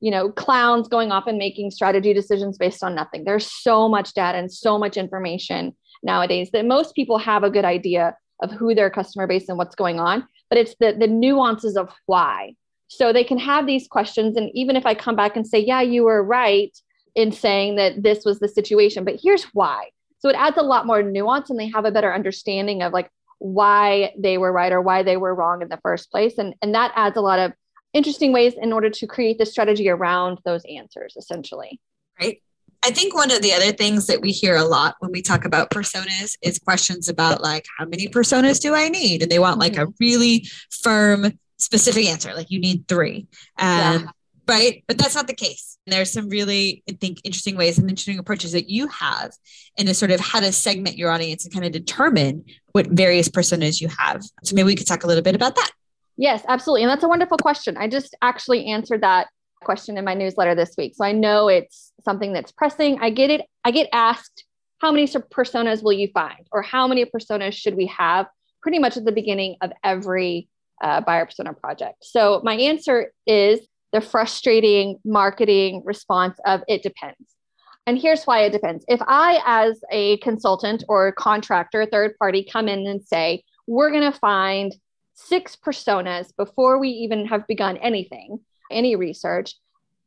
you 0.00 0.10
know, 0.10 0.30
clowns 0.30 0.88
going 0.88 1.10
off 1.10 1.26
and 1.26 1.38
making 1.38 1.70
strategy 1.70 2.12
decisions 2.12 2.56
based 2.56 2.84
on 2.84 2.94
nothing. 2.94 3.24
There's 3.24 3.50
so 3.50 3.88
much 3.88 4.14
data 4.14 4.38
and 4.38 4.52
so 4.52 4.78
much 4.78 4.96
information 4.96 5.74
nowadays 6.02 6.50
that 6.52 6.66
most 6.66 6.94
people 6.94 7.18
have 7.18 7.42
a 7.42 7.50
good 7.50 7.64
idea 7.64 8.16
of 8.42 8.52
who 8.52 8.74
their 8.74 8.90
customer 8.90 9.26
base 9.26 9.48
and 9.48 9.58
what's 9.58 9.74
going 9.74 9.98
on, 9.98 10.26
but 10.48 10.58
it's 10.58 10.74
the, 10.78 10.96
the 10.98 11.08
nuances 11.08 11.76
of 11.76 11.90
why. 12.06 12.54
So 12.88 13.12
they 13.12 13.24
can 13.24 13.38
have 13.38 13.66
these 13.66 13.88
questions. 13.88 14.36
And 14.36 14.50
even 14.54 14.76
if 14.76 14.86
I 14.86 14.94
come 14.94 15.16
back 15.16 15.36
and 15.36 15.46
say, 15.46 15.58
yeah, 15.58 15.80
you 15.80 16.04
were 16.04 16.22
right 16.22 16.76
in 17.14 17.32
saying 17.32 17.76
that 17.76 18.02
this 18.02 18.24
was 18.24 18.38
the 18.38 18.48
situation, 18.48 19.04
but 19.04 19.18
here's 19.20 19.44
why. 19.52 19.90
So 20.20 20.28
it 20.28 20.36
adds 20.36 20.56
a 20.56 20.62
lot 20.62 20.86
more 20.86 21.02
nuance 21.02 21.50
and 21.50 21.58
they 21.58 21.68
have 21.68 21.84
a 21.84 21.90
better 21.90 22.14
understanding 22.14 22.82
of 22.82 22.92
like 22.92 23.10
why 23.38 24.12
they 24.18 24.38
were 24.38 24.52
right 24.52 24.72
or 24.72 24.80
why 24.80 25.02
they 25.02 25.16
were 25.16 25.34
wrong 25.34 25.62
in 25.62 25.68
the 25.68 25.78
first 25.82 26.10
place. 26.10 26.38
And, 26.38 26.54
and 26.62 26.74
that 26.74 26.92
adds 26.96 27.16
a 27.16 27.20
lot 27.20 27.38
of 27.38 27.52
interesting 27.98 28.32
ways 28.32 28.54
in 28.54 28.72
order 28.72 28.88
to 28.88 29.06
create 29.06 29.38
the 29.38 29.44
strategy 29.44 29.90
around 29.90 30.38
those 30.44 30.62
answers, 30.64 31.14
essentially. 31.18 31.80
Right. 32.18 32.40
I 32.82 32.90
think 32.92 33.14
one 33.14 33.32
of 33.32 33.42
the 33.42 33.52
other 33.52 33.72
things 33.72 34.06
that 34.06 34.20
we 34.20 34.30
hear 34.30 34.54
a 34.54 34.64
lot 34.64 34.94
when 35.00 35.10
we 35.10 35.20
talk 35.20 35.44
about 35.44 35.70
personas 35.70 36.36
is 36.40 36.60
questions 36.60 37.08
about 37.08 37.42
like, 37.42 37.66
how 37.76 37.84
many 37.84 38.08
personas 38.08 38.60
do 38.60 38.72
I 38.72 38.88
need? 38.88 39.22
And 39.22 39.30
they 39.30 39.40
want 39.40 39.58
like 39.58 39.76
a 39.76 39.86
mm-hmm. 39.86 39.90
really 39.98 40.46
firm, 40.70 41.32
specific 41.56 42.06
answer, 42.06 42.32
like 42.34 42.50
you 42.50 42.60
need 42.60 42.86
three. 42.86 43.26
Um, 43.58 43.68
yeah. 43.68 44.06
Right. 44.46 44.84
But 44.86 44.96
that's 44.96 45.16
not 45.16 45.26
the 45.26 45.34
case. 45.34 45.76
And 45.86 45.92
there's 45.92 46.12
some 46.12 46.28
really, 46.28 46.82
I 46.88 46.92
think, 46.92 47.18
interesting 47.24 47.56
ways 47.56 47.78
and 47.78 47.90
interesting 47.90 48.18
approaches 48.18 48.52
that 48.52 48.70
you 48.70 48.88
have 48.88 49.32
in 49.76 49.88
a 49.88 49.94
sort 49.94 50.10
of 50.10 50.20
how 50.20 50.40
to 50.40 50.52
segment 50.52 50.96
your 50.96 51.10
audience 51.10 51.44
and 51.44 51.52
kind 51.52 51.66
of 51.66 51.72
determine 51.72 52.44
what 52.72 52.86
various 52.86 53.28
personas 53.28 53.80
you 53.80 53.88
have. 53.98 54.22
So 54.44 54.54
maybe 54.54 54.66
we 54.66 54.76
could 54.76 54.86
talk 54.86 55.04
a 55.04 55.06
little 55.06 55.22
bit 55.22 55.34
about 55.34 55.56
that. 55.56 55.70
Yes, 56.18 56.44
absolutely. 56.48 56.82
And 56.82 56.90
that's 56.90 57.04
a 57.04 57.08
wonderful 57.08 57.38
question. 57.38 57.76
I 57.76 57.88
just 57.88 58.14
actually 58.20 58.66
answered 58.66 59.02
that 59.02 59.28
question 59.62 59.96
in 59.96 60.04
my 60.04 60.14
newsletter 60.14 60.54
this 60.56 60.74
week. 60.76 60.94
So 60.96 61.04
I 61.04 61.12
know 61.12 61.48
it's 61.48 61.92
something 62.02 62.32
that's 62.32 62.52
pressing. 62.52 62.98
I 63.00 63.10
get 63.10 63.30
it. 63.30 63.42
I 63.64 63.70
get 63.70 63.88
asked, 63.92 64.44
how 64.78 64.90
many 64.90 65.06
personas 65.06 65.82
will 65.82 65.92
you 65.92 66.08
find? 66.12 66.46
Or 66.52 66.60
how 66.60 66.88
many 66.88 67.04
personas 67.04 67.54
should 67.54 67.76
we 67.76 67.86
have 67.86 68.26
pretty 68.62 68.80
much 68.80 68.96
at 68.96 69.04
the 69.04 69.12
beginning 69.12 69.56
of 69.60 69.72
every 69.84 70.48
uh, 70.82 71.00
buyer 71.02 71.24
persona 71.24 71.54
project? 71.54 71.98
So 72.02 72.40
my 72.44 72.54
answer 72.54 73.12
is 73.26 73.60
the 73.92 74.00
frustrating 74.00 74.98
marketing 75.04 75.82
response 75.84 76.38
of 76.44 76.62
it 76.68 76.82
depends. 76.82 77.34
And 77.86 77.96
here's 77.96 78.24
why 78.24 78.42
it 78.42 78.50
depends. 78.50 78.84
If 78.86 79.00
I, 79.06 79.40
as 79.46 79.80
a 79.90 80.18
consultant 80.18 80.84
or 80.88 81.12
contractor, 81.12 81.86
third 81.86 82.18
party, 82.18 82.44
come 82.44 82.68
in 82.68 82.86
and 82.86 83.02
say, 83.02 83.44
we're 83.66 83.90
going 83.90 84.12
to 84.12 84.18
find 84.18 84.74
six 85.18 85.56
personas 85.56 86.34
before 86.36 86.78
we 86.78 86.90
even 86.90 87.26
have 87.26 87.46
begun 87.46 87.76
anything, 87.78 88.38
any 88.70 88.94
research, 88.94 89.54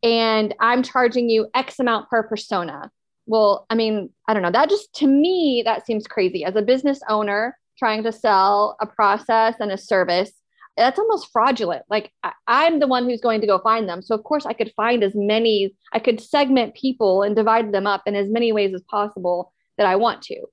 and 0.03 0.56
I'm 0.60 0.84
charging 0.84 1.30
you 1.30 1.48
X 1.53 1.80
amount 1.80 2.10
per 2.10 2.24
persona. 2.24 2.89
Well, 3.27 3.65
I 3.70 3.75
mean, 3.75 4.10
I 4.27 4.34
don't 4.34 4.41
know. 4.41 4.51
That 4.51 4.70
just 4.70 4.94
to 4.96 5.08
me, 5.08 5.63
that 5.65 5.86
seems 5.86 6.08
crazy. 6.08 6.44
As 6.44 6.56
a 6.56 6.62
business 6.62 7.01
owner 7.08 7.58
trying 7.77 8.03
to 8.03 8.12
sell 8.12 8.77
a 8.82 8.88
process 8.88 9.56
and 9.60 9.72
a 9.72 9.77
service, 9.77 10.32
that's 10.77 10.98
almost 10.98 11.30
fraudulent. 11.32 11.84
Like 11.89 12.12
I, 12.24 12.65
am 12.65 12.80
the 12.80 12.88
one 12.88 13.08
who's 13.08 13.22
going 13.22 13.41
to 13.41 13.48
go 13.48 13.60
find 13.60 13.88
them. 13.88 14.01
So, 14.01 14.15
of 14.15 14.24
course, 14.24 14.46
I 14.46 14.53
could 14.53 14.72
find 14.75 15.03
as 15.03 15.13
many, 15.13 15.75
I 15.94 16.00
could 16.00 16.22
segment 16.22 16.74
people 16.74 17.24
and 17.24 17.36
divide 17.36 17.72
them 17.72 17.86
up 17.86 18.03
in 18.06 18.15
as 18.15 18.30
many 18.30 18.51
ways 18.51 18.74
as 18.74 18.82
possible 18.84 19.53
that 19.77 19.86
I 19.86 19.98
want 19.98 20.22
to. 20.24 20.46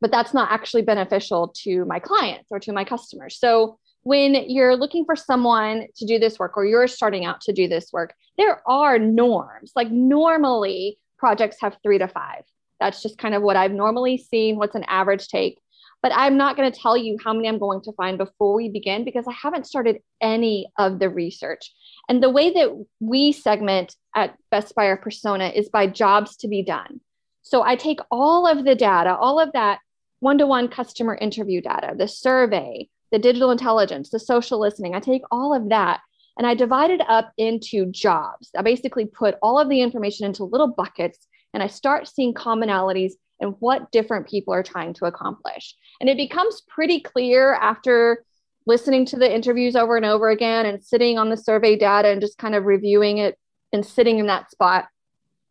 But 0.00 0.10
that's 0.10 0.32
not 0.32 0.50
actually 0.50 0.82
beneficial 0.82 1.52
to 1.62 1.84
my 1.84 1.98
clients 1.98 2.48
or 2.50 2.58
to 2.60 2.72
my 2.72 2.84
customers. 2.84 3.38
So, 3.38 3.78
when 4.02 4.34
you're 4.48 4.76
looking 4.76 5.04
for 5.04 5.16
someone 5.16 5.86
to 5.96 6.06
do 6.06 6.18
this 6.18 6.38
work 6.38 6.56
or 6.56 6.64
you're 6.64 6.86
starting 6.86 7.24
out 7.24 7.40
to 7.42 7.52
do 7.52 7.68
this 7.68 7.92
work, 7.92 8.14
there 8.38 8.62
are 8.66 8.98
norms. 8.98 9.72
Like 9.76 9.90
normally, 9.90 10.98
projects 11.18 11.58
have 11.60 11.76
three 11.82 11.98
to 11.98 12.08
five. 12.08 12.42
That's 12.80 13.02
just 13.02 13.18
kind 13.18 13.34
of 13.34 13.42
what 13.42 13.56
I've 13.56 13.72
normally 13.72 14.16
seen, 14.16 14.56
what's 14.56 14.74
an 14.74 14.84
average 14.84 15.28
take. 15.28 15.60
But 16.02 16.12
I'm 16.14 16.38
not 16.38 16.56
going 16.56 16.72
to 16.72 16.80
tell 16.80 16.96
you 16.96 17.18
how 17.22 17.34
many 17.34 17.46
I'm 17.46 17.58
going 17.58 17.82
to 17.82 17.92
find 17.92 18.16
before 18.16 18.54
we 18.54 18.70
begin 18.70 19.04
because 19.04 19.26
I 19.28 19.32
haven't 19.32 19.66
started 19.66 19.98
any 20.22 20.72
of 20.78 20.98
the 20.98 21.10
research. 21.10 21.70
And 22.08 22.22
the 22.22 22.30
way 22.30 22.50
that 22.54 22.86
we 23.00 23.32
segment 23.32 23.94
at 24.16 24.34
Best 24.50 24.74
Buyer 24.74 24.96
Persona 24.96 25.48
is 25.48 25.68
by 25.68 25.86
jobs 25.86 26.36
to 26.38 26.48
be 26.48 26.62
done. 26.62 27.00
So 27.42 27.62
I 27.62 27.76
take 27.76 28.00
all 28.10 28.46
of 28.46 28.64
the 28.64 28.74
data, 28.74 29.14
all 29.14 29.38
of 29.38 29.52
that 29.52 29.80
one 30.20 30.38
to 30.38 30.46
one 30.46 30.68
customer 30.68 31.14
interview 31.14 31.60
data, 31.60 31.94
the 31.96 32.08
survey, 32.08 32.88
the 33.10 33.18
digital 33.18 33.50
intelligence, 33.50 34.10
the 34.10 34.18
social 34.18 34.60
listening. 34.60 34.94
I 34.94 35.00
take 35.00 35.22
all 35.30 35.54
of 35.54 35.68
that 35.70 36.00
and 36.38 36.46
I 36.46 36.54
divide 36.54 36.90
it 36.90 37.02
up 37.08 37.32
into 37.36 37.86
jobs. 37.86 38.50
I 38.56 38.62
basically 38.62 39.06
put 39.06 39.36
all 39.42 39.58
of 39.58 39.68
the 39.68 39.82
information 39.82 40.26
into 40.26 40.44
little 40.44 40.68
buckets 40.68 41.26
and 41.52 41.62
I 41.62 41.66
start 41.66 42.08
seeing 42.08 42.34
commonalities 42.34 43.12
and 43.40 43.54
what 43.58 43.90
different 43.90 44.28
people 44.28 44.54
are 44.54 44.62
trying 44.62 44.94
to 44.94 45.06
accomplish. 45.06 45.74
And 46.00 46.08
it 46.08 46.16
becomes 46.16 46.62
pretty 46.68 47.00
clear 47.00 47.54
after 47.54 48.24
listening 48.66 49.04
to 49.06 49.16
the 49.16 49.32
interviews 49.32 49.74
over 49.74 49.96
and 49.96 50.06
over 50.06 50.30
again 50.30 50.66
and 50.66 50.84
sitting 50.84 51.18
on 51.18 51.30
the 51.30 51.36
survey 51.36 51.76
data 51.76 52.08
and 52.08 52.20
just 52.20 52.38
kind 52.38 52.54
of 52.54 52.64
reviewing 52.64 53.18
it 53.18 53.36
and 53.72 53.84
sitting 53.84 54.18
in 54.18 54.26
that 54.26 54.50
spot 54.50 54.88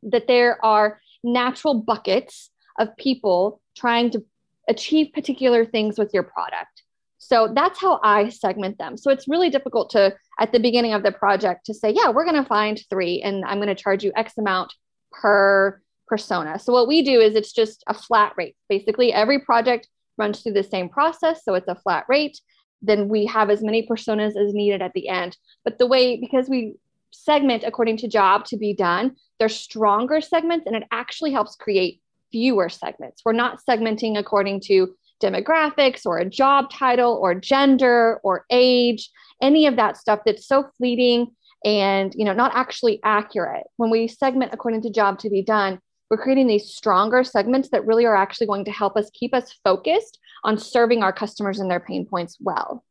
that 0.04 0.28
there 0.28 0.64
are 0.64 1.00
natural 1.24 1.74
buckets 1.74 2.50
of 2.78 2.96
people 2.98 3.62
trying 3.76 4.12
to 4.12 4.24
achieve 4.68 5.12
particular 5.14 5.66
things 5.66 5.98
with 5.98 6.14
your 6.14 6.24
product. 6.24 6.84
So 7.20 7.52
that's 7.54 7.80
how 7.80 8.00
I 8.02 8.30
segment 8.30 8.78
them. 8.78 8.98
So 8.98 9.12
it's 9.12 9.28
really 9.28 9.50
difficult 9.50 9.90
to, 9.92 10.16
at 10.40 10.52
the 10.52 10.60
beginning 10.60 10.94
of 10.94 11.04
the 11.04 11.12
project, 11.12 11.66
to 11.66 11.74
say, 11.74 11.92
yeah, 11.92 12.10
we're 12.10 12.24
going 12.24 12.42
to 12.42 12.48
find 12.48 12.82
three 12.90 13.22
and 13.22 13.46
I'm 13.46 13.58
going 13.58 13.68
to 13.68 13.76
charge 13.76 14.04
you 14.04 14.12
X 14.16 14.34
amount 14.38 14.74
per 15.12 15.82
persona. 16.08 16.58
So 16.58 16.74
what 16.74 16.88
we 16.88 17.04
do 17.04 17.20
is 17.20 17.36
it's 17.36 17.52
just 17.52 17.84
a 17.88 17.94
flat 17.94 18.34
rate. 18.38 18.56
Basically, 18.68 19.14
every 19.14 19.40
project 19.40 19.88
runs 20.18 20.42
through 20.42 20.54
the 20.54 20.64
same 20.64 20.90
process. 20.90 21.44
So 21.44 21.54
it's 21.54 21.68
a 21.68 21.76
flat 21.76 22.06
rate. 22.08 22.40
Then 22.82 23.10
we 23.10 23.26
have 23.26 23.50
as 23.50 23.62
many 23.62 23.86
personas 23.86 24.38
as 24.38 24.54
needed 24.54 24.82
at 24.82 24.94
the 24.94 25.10
end. 25.10 25.38
But 25.64 25.78
the 25.78 25.88
way, 25.88 26.18
because 26.18 26.50
we 26.50 26.76
segment 27.12 27.64
according 27.66 27.98
to 27.98 28.08
job 28.08 28.46
to 28.46 28.58
be 28.58 28.74
done, 28.74 29.16
they're 29.40 29.50
stronger 29.50 30.22
segments 30.22 30.66
and 30.68 30.76
it 30.76 30.84
actually 30.92 31.32
helps 31.32 31.56
create 31.56 32.02
fewer 32.32 32.70
segments. 32.70 33.24
We're 33.26 33.34
not 33.34 33.60
segmenting 33.68 34.18
according 34.18 34.62
to 34.62 34.96
demographics 35.20 36.06
or 36.06 36.18
a 36.18 36.30
job 36.30 36.72
title 36.72 37.20
or 37.22 37.36
gender 37.36 38.20
or 38.24 38.46
age, 38.50 39.10
any 39.42 39.68
of 39.68 39.76
that 39.76 39.98
stuff 39.98 40.20
that's 40.26 40.48
so 40.48 40.70
fleeting 40.78 41.28
and 41.66 42.14
you 42.16 42.24
know 42.24 42.34
not 42.34 42.52
actually 42.56 43.00
accurate. 43.04 43.66
When 43.78 43.90
we 43.90 44.08
segment 44.08 44.54
according 44.54 44.82
to 44.84 44.90
job 44.90 45.20
to 45.20 45.30
be 45.30 45.42
done, 45.42 45.80
we're 46.10 46.18
creating 46.18 46.48
these 46.48 46.74
stronger 46.74 47.24
segments 47.24 47.70
that 47.70 47.86
really 47.86 48.06
are 48.06 48.16
actually 48.16 48.48
going 48.48 48.66
to 48.66 48.72
help 48.72 48.96
us 48.96 49.10
keep 49.14 49.34
us 49.34 49.54
focused 49.64 50.20
on 50.44 50.58
serving 50.58 51.04
our 51.04 51.14
customers 51.14 51.60
and 51.60 51.70
their 51.70 51.80
pain 51.80 52.06
points 52.06 52.38
well. 52.40 52.84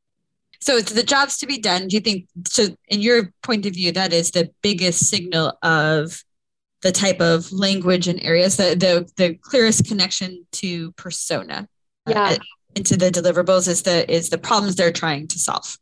So 0.60 0.76
it's 0.76 0.92
the 0.92 1.02
jobs 1.02 1.38
to 1.38 1.46
be 1.46 1.58
done. 1.58 1.88
Do 1.88 1.96
you 1.96 2.00
think 2.00 2.28
so 2.46 2.68
in 2.88 3.00
your 3.00 3.32
point 3.42 3.64
of 3.66 3.74
view 3.74 3.92
that 3.92 4.12
is 4.12 4.32
the 4.32 4.50
biggest 4.62 5.08
signal 5.08 5.56
of 5.62 6.22
the 6.82 6.92
type 6.92 7.20
of 7.20 7.50
language 7.52 8.06
and 8.06 8.22
areas 8.22 8.56
that 8.56 8.80
the 8.80 9.08
the 9.16 9.34
clearest 9.34 9.86
connection 9.86 10.46
to 10.52 10.92
persona 10.92 11.68
yeah. 12.08 12.30
Uh, 12.30 12.36
into 12.74 12.96
the 12.96 13.10
deliverables 13.10 13.66
is 13.66 13.82
the 13.82 14.10
is 14.12 14.30
the 14.30 14.38
problems 14.38 14.76
they're 14.76 14.92
trying 14.92 15.26
to 15.28 15.38
solve. 15.38 15.78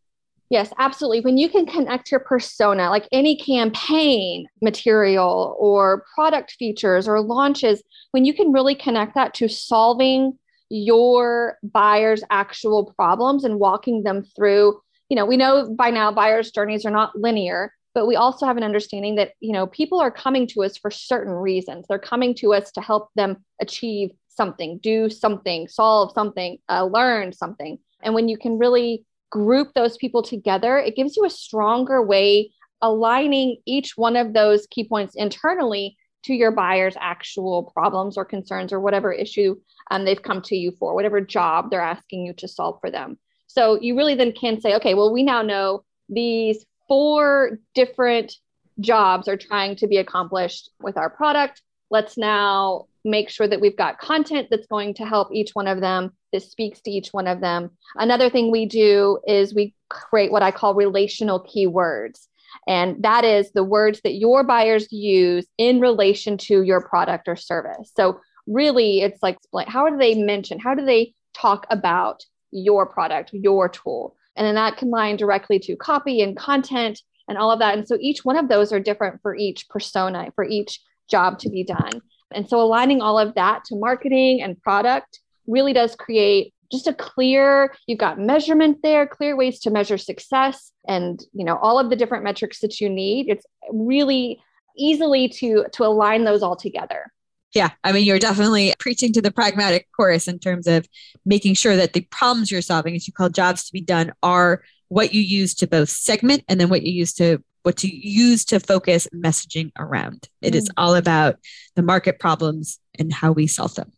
Yes, 0.49 0.73
absolutely. 0.79 1.21
When 1.21 1.37
you 1.37 1.49
can 1.49 1.67
connect 1.67 2.11
your 2.11 2.21
persona, 2.21 2.89
like 2.89 3.09
any 3.11 3.37
campaign 3.37 4.47
material 4.63 5.57
or 5.59 6.05
product 6.15 6.55
features 6.59 7.09
or 7.09 7.21
launches, 7.21 7.83
when 8.13 8.25
you 8.25 8.33
can 8.33 8.53
really 8.53 8.77
connect 8.77 9.17
that 9.17 9.35
to 9.35 9.49
solving 9.49 10.39
your 10.69 11.59
buyer's 11.65 12.23
actual 12.31 12.93
problems 12.97 13.43
and 13.43 13.59
walking 13.59 14.05
them 14.05 14.23
through, 14.37 14.81
you 15.09 15.17
know, 15.17 15.27
we 15.27 15.37
know 15.37 15.69
by 15.77 15.91
now 15.91 16.13
buyer's 16.13 16.53
journeys 16.53 16.87
are 16.87 16.93
not 16.93 17.19
linear, 17.19 17.73
but 17.93 18.07
we 18.07 18.15
also 18.15 18.47
have 18.47 18.57
an 18.57 18.63
understanding 18.63 19.17
that, 19.17 19.33
you 19.41 19.53
know, 19.53 19.67
people 19.67 19.99
are 20.01 20.13
coming 20.13 20.47
to 20.47 20.63
us 20.63 20.77
for 20.77 20.93
certain 20.93 21.33
reasons. 21.33 21.87
They're 21.89 21.99
coming 21.99 22.35
to 22.37 22.55
us 22.55 22.71
to 22.73 22.81
help 22.81 23.09
them 23.17 23.39
achieve 23.61 24.11
something, 24.37 24.79
do 24.83 25.09
something, 25.09 25.69
solve 25.69 26.13
something, 26.13 26.59
uh, 26.69 26.85
learn 26.85 27.33
something. 27.33 27.79
And 28.03 28.15
when 28.15 28.29
you 28.29 28.37
can 28.39 28.59
really 28.59 29.05
group 29.31 29.73
those 29.75 29.97
people 29.97 30.23
together, 30.23 30.79
it 30.79 30.97
gives 30.97 31.17
you 31.17 31.25
a 31.25 31.31
stronger 31.31 32.03
way 32.03 32.53
aligning 32.83 33.57
each 33.67 33.97
one 33.97 34.17
of 34.17 34.33
those 34.35 34.67
key 34.67 34.87
points 34.87 35.15
internally 35.15 35.97
to 36.25 36.35
your 36.35 36.51
buyer's 36.51 36.97
actual 37.01 37.73
problems 37.75 38.17
or 38.17 38.25
concerns 38.25 38.73
or 38.73 38.81
whatever 38.81 39.13
issue 39.13 39.57
um, 39.91 40.05
they've 40.05 40.23
come 40.23 40.43
to 40.43 40.57
you 40.57 40.73
for, 40.73 40.95
whatever 40.95 41.21
job 41.21 41.71
they're 41.71 41.81
asking 41.81 42.27
you 42.27 42.33
to 42.35 42.49
solve 42.49 42.79
for 42.81 42.91
them. 42.91 43.19
So 43.47 43.81
you 43.81 43.97
really 43.97 44.15
then 44.17 44.33
can 44.33 44.61
say, 44.61 44.75
okay, 44.75 44.95
well, 44.95 45.13
we 45.13 45.23
now 45.23 45.43
know 45.43 45.85
these 46.09 46.67
four 46.89 47.59
different 47.75 48.35
jobs 48.81 49.29
are 49.29 49.37
trying 49.37 49.77
to 49.77 49.87
be 49.87 49.97
accomplished 49.97 50.71
with 50.81 50.97
our 50.97 51.09
product. 51.09 51.63
Let's 51.91 52.19
now 52.19 52.87
make 53.07 53.31
sure 53.31 53.49
that 53.49 53.61
we've 53.61 53.77
got 53.77 53.99
content 53.99 54.49
that's 54.51 54.67
going 54.67 54.95
to 54.95 55.07
help 55.07 55.29
each 55.33 55.51
one 55.55 55.67
of 55.67 55.81
them. 55.81 56.13
This 56.33 56.51
speaks 56.51 56.81
to 56.83 56.91
each 56.91 57.11
one 57.11 57.27
of 57.27 57.41
them. 57.41 57.71
Another 57.95 58.29
thing 58.29 58.51
we 58.51 58.67
do 58.67 59.19
is 59.27 59.55
we 59.55 59.75
create 59.89 60.33
what 60.33 60.43
I 60.43 60.51
call 60.51 60.75
relational 60.75 61.45
keywords. 61.45 62.27
And 62.67 63.03
that 63.03 63.25
is 63.25 63.53
the 63.53 63.65
words 63.65 64.01
that 64.03 64.15
your 64.15 64.43
buyers 64.43 64.91
use 64.91 65.47
in 65.59 65.81
relation 65.81 66.37
to 66.39 66.63
your 66.63 66.81
product 66.81 67.29
or 67.29 67.37
service. 67.37 67.93
So, 67.97 68.21
really, 68.47 69.01
it's 69.01 69.23
like 69.23 69.39
how 69.69 69.89
do 69.89 69.97
they 69.97 70.15
mention, 70.15 70.59
how 70.59 70.75
do 70.75 70.85
they 70.85 71.15
talk 71.35 71.67
about 71.71 72.25
your 72.51 72.87
product, 72.87 73.31
your 73.33 73.69
tool? 73.69 74.17
And 74.37 74.47
then 74.47 74.55
that 74.55 74.77
can 74.77 74.91
line 74.91 75.17
directly 75.17 75.59
to 75.61 75.77
copy 75.77 76.23
and 76.23 76.37
content 76.37 77.01
and 77.29 77.39
all 77.39 77.51
of 77.51 77.59
that. 77.59 77.77
And 77.77 77.87
so 77.87 77.97
each 78.01 78.25
one 78.25 78.37
of 78.37 78.49
those 78.49 78.73
are 78.73 78.81
different 78.81 79.21
for 79.23 79.35
each 79.35 79.69
persona, 79.69 80.31
for 80.35 80.45
each 80.45 80.81
job 81.11 81.39
to 81.41 81.51
be 81.51 81.65
done. 81.65 82.03
And 82.35 82.49
so 82.49 82.61
aligning 82.61 83.01
all 83.01 83.19
of 83.19 83.35
that 83.35 83.65
to 83.67 83.77
marketing 83.77 84.43
and 84.43 84.61
product 84.61 85.21
really 85.47 85.73
does 85.73 85.95
create 85.95 86.53
just 86.73 86.89
a 86.89 86.93
clear 86.93 87.73
you've 87.87 87.99
got 87.99 88.19
measurement 88.19 88.79
there 88.83 89.07
clear 89.07 89.37
ways 89.37 89.61
to 89.61 89.71
measure 89.71 89.97
success 89.97 90.73
and 90.89 91.21
you 91.33 91.45
know 91.45 91.57
all 91.59 91.79
of 91.79 91.91
the 91.91 91.97
different 91.97 92.25
metrics 92.25 92.61
that 92.61 92.81
you 92.81 92.89
need. 92.89 93.29
It's 93.29 93.47
really 93.71 94.41
easily 94.77 95.29
to 95.29 95.67
to 95.73 95.85
align 95.85 96.25
those 96.25 96.43
all 96.43 96.57
together. 96.57 97.07
Yeah, 97.55 97.71
I 97.85 97.93
mean, 97.93 98.05
you're 98.05 98.19
definitely 98.19 98.75
preaching 98.79 99.13
to 99.15 99.23
the 99.23 99.31
pragmatic 99.31 99.89
chorus 99.97 100.29
in 100.29 100.39
terms 100.39 100.67
of 100.67 100.87
making 101.25 101.55
sure 101.55 101.77
that 101.77 101.95
the 101.95 102.03
problems 102.11 102.51
you're 102.51 102.61
solving, 102.61 102.95
as 102.95 103.07
you 103.07 103.15
call 103.15 103.31
jobs 103.31 103.65
to 103.65 103.73
be 103.73 103.81
done, 103.81 104.13
are 104.23 104.63
what 104.89 105.15
you 105.15 105.23
use 105.23 105.55
to 105.55 105.67
both 105.67 105.89
segment 105.89 106.45
and 106.49 106.61
then 106.61 106.69
what 106.69 106.83
you 106.83 106.93
use 106.93 107.13
to 107.15 107.43
what 107.63 107.79
to 107.79 107.89
use 107.89 108.45
to 108.45 108.61
focus 108.61 109.09
messaging 109.13 109.73
around. 109.77 110.29
It 110.41 110.55
mm. 110.55 110.57
is 110.57 110.71
all 110.77 110.95
about 110.95 111.37
the 111.75 111.83
market 111.83 112.21
problems 112.21 112.79
and 112.97 113.13
how 113.13 113.33
we 113.33 113.49
solve 113.49 113.75
them. 113.75 113.91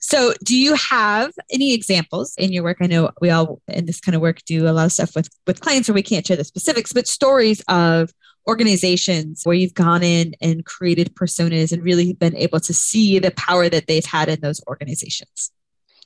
So, 0.00 0.34
do 0.44 0.56
you 0.56 0.74
have 0.74 1.32
any 1.50 1.72
examples 1.72 2.34
in 2.36 2.52
your 2.52 2.62
work? 2.62 2.76
I 2.80 2.86
know 2.86 3.10
we 3.20 3.30
all 3.30 3.60
in 3.66 3.86
this 3.86 4.00
kind 4.00 4.14
of 4.14 4.20
work 4.20 4.40
do 4.46 4.68
a 4.68 4.70
lot 4.70 4.84
of 4.84 4.92
stuff 4.92 5.16
with 5.16 5.28
with 5.46 5.60
clients 5.60 5.88
where 5.88 5.94
we 5.94 6.02
can't 6.02 6.26
share 6.26 6.36
the 6.36 6.44
specifics, 6.44 6.92
but 6.92 7.08
stories 7.08 7.62
of 7.68 8.12
organizations 8.46 9.40
where 9.44 9.56
you've 9.56 9.74
gone 9.74 10.02
in 10.02 10.34
and 10.40 10.64
created 10.64 11.14
personas 11.14 11.72
and 11.72 11.82
really 11.82 12.12
been 12.12 12.36
able 12.36 12.60
to 12.60 12.72
see 12.72 13.18
the 13.18 13.32
power 13.32 13.68
that 13.68 13.86
they've 13.88 14.04
had 14.04 14.28
in 14.28 14.40
those 14.40 14.62
organizations. 14.68 15.50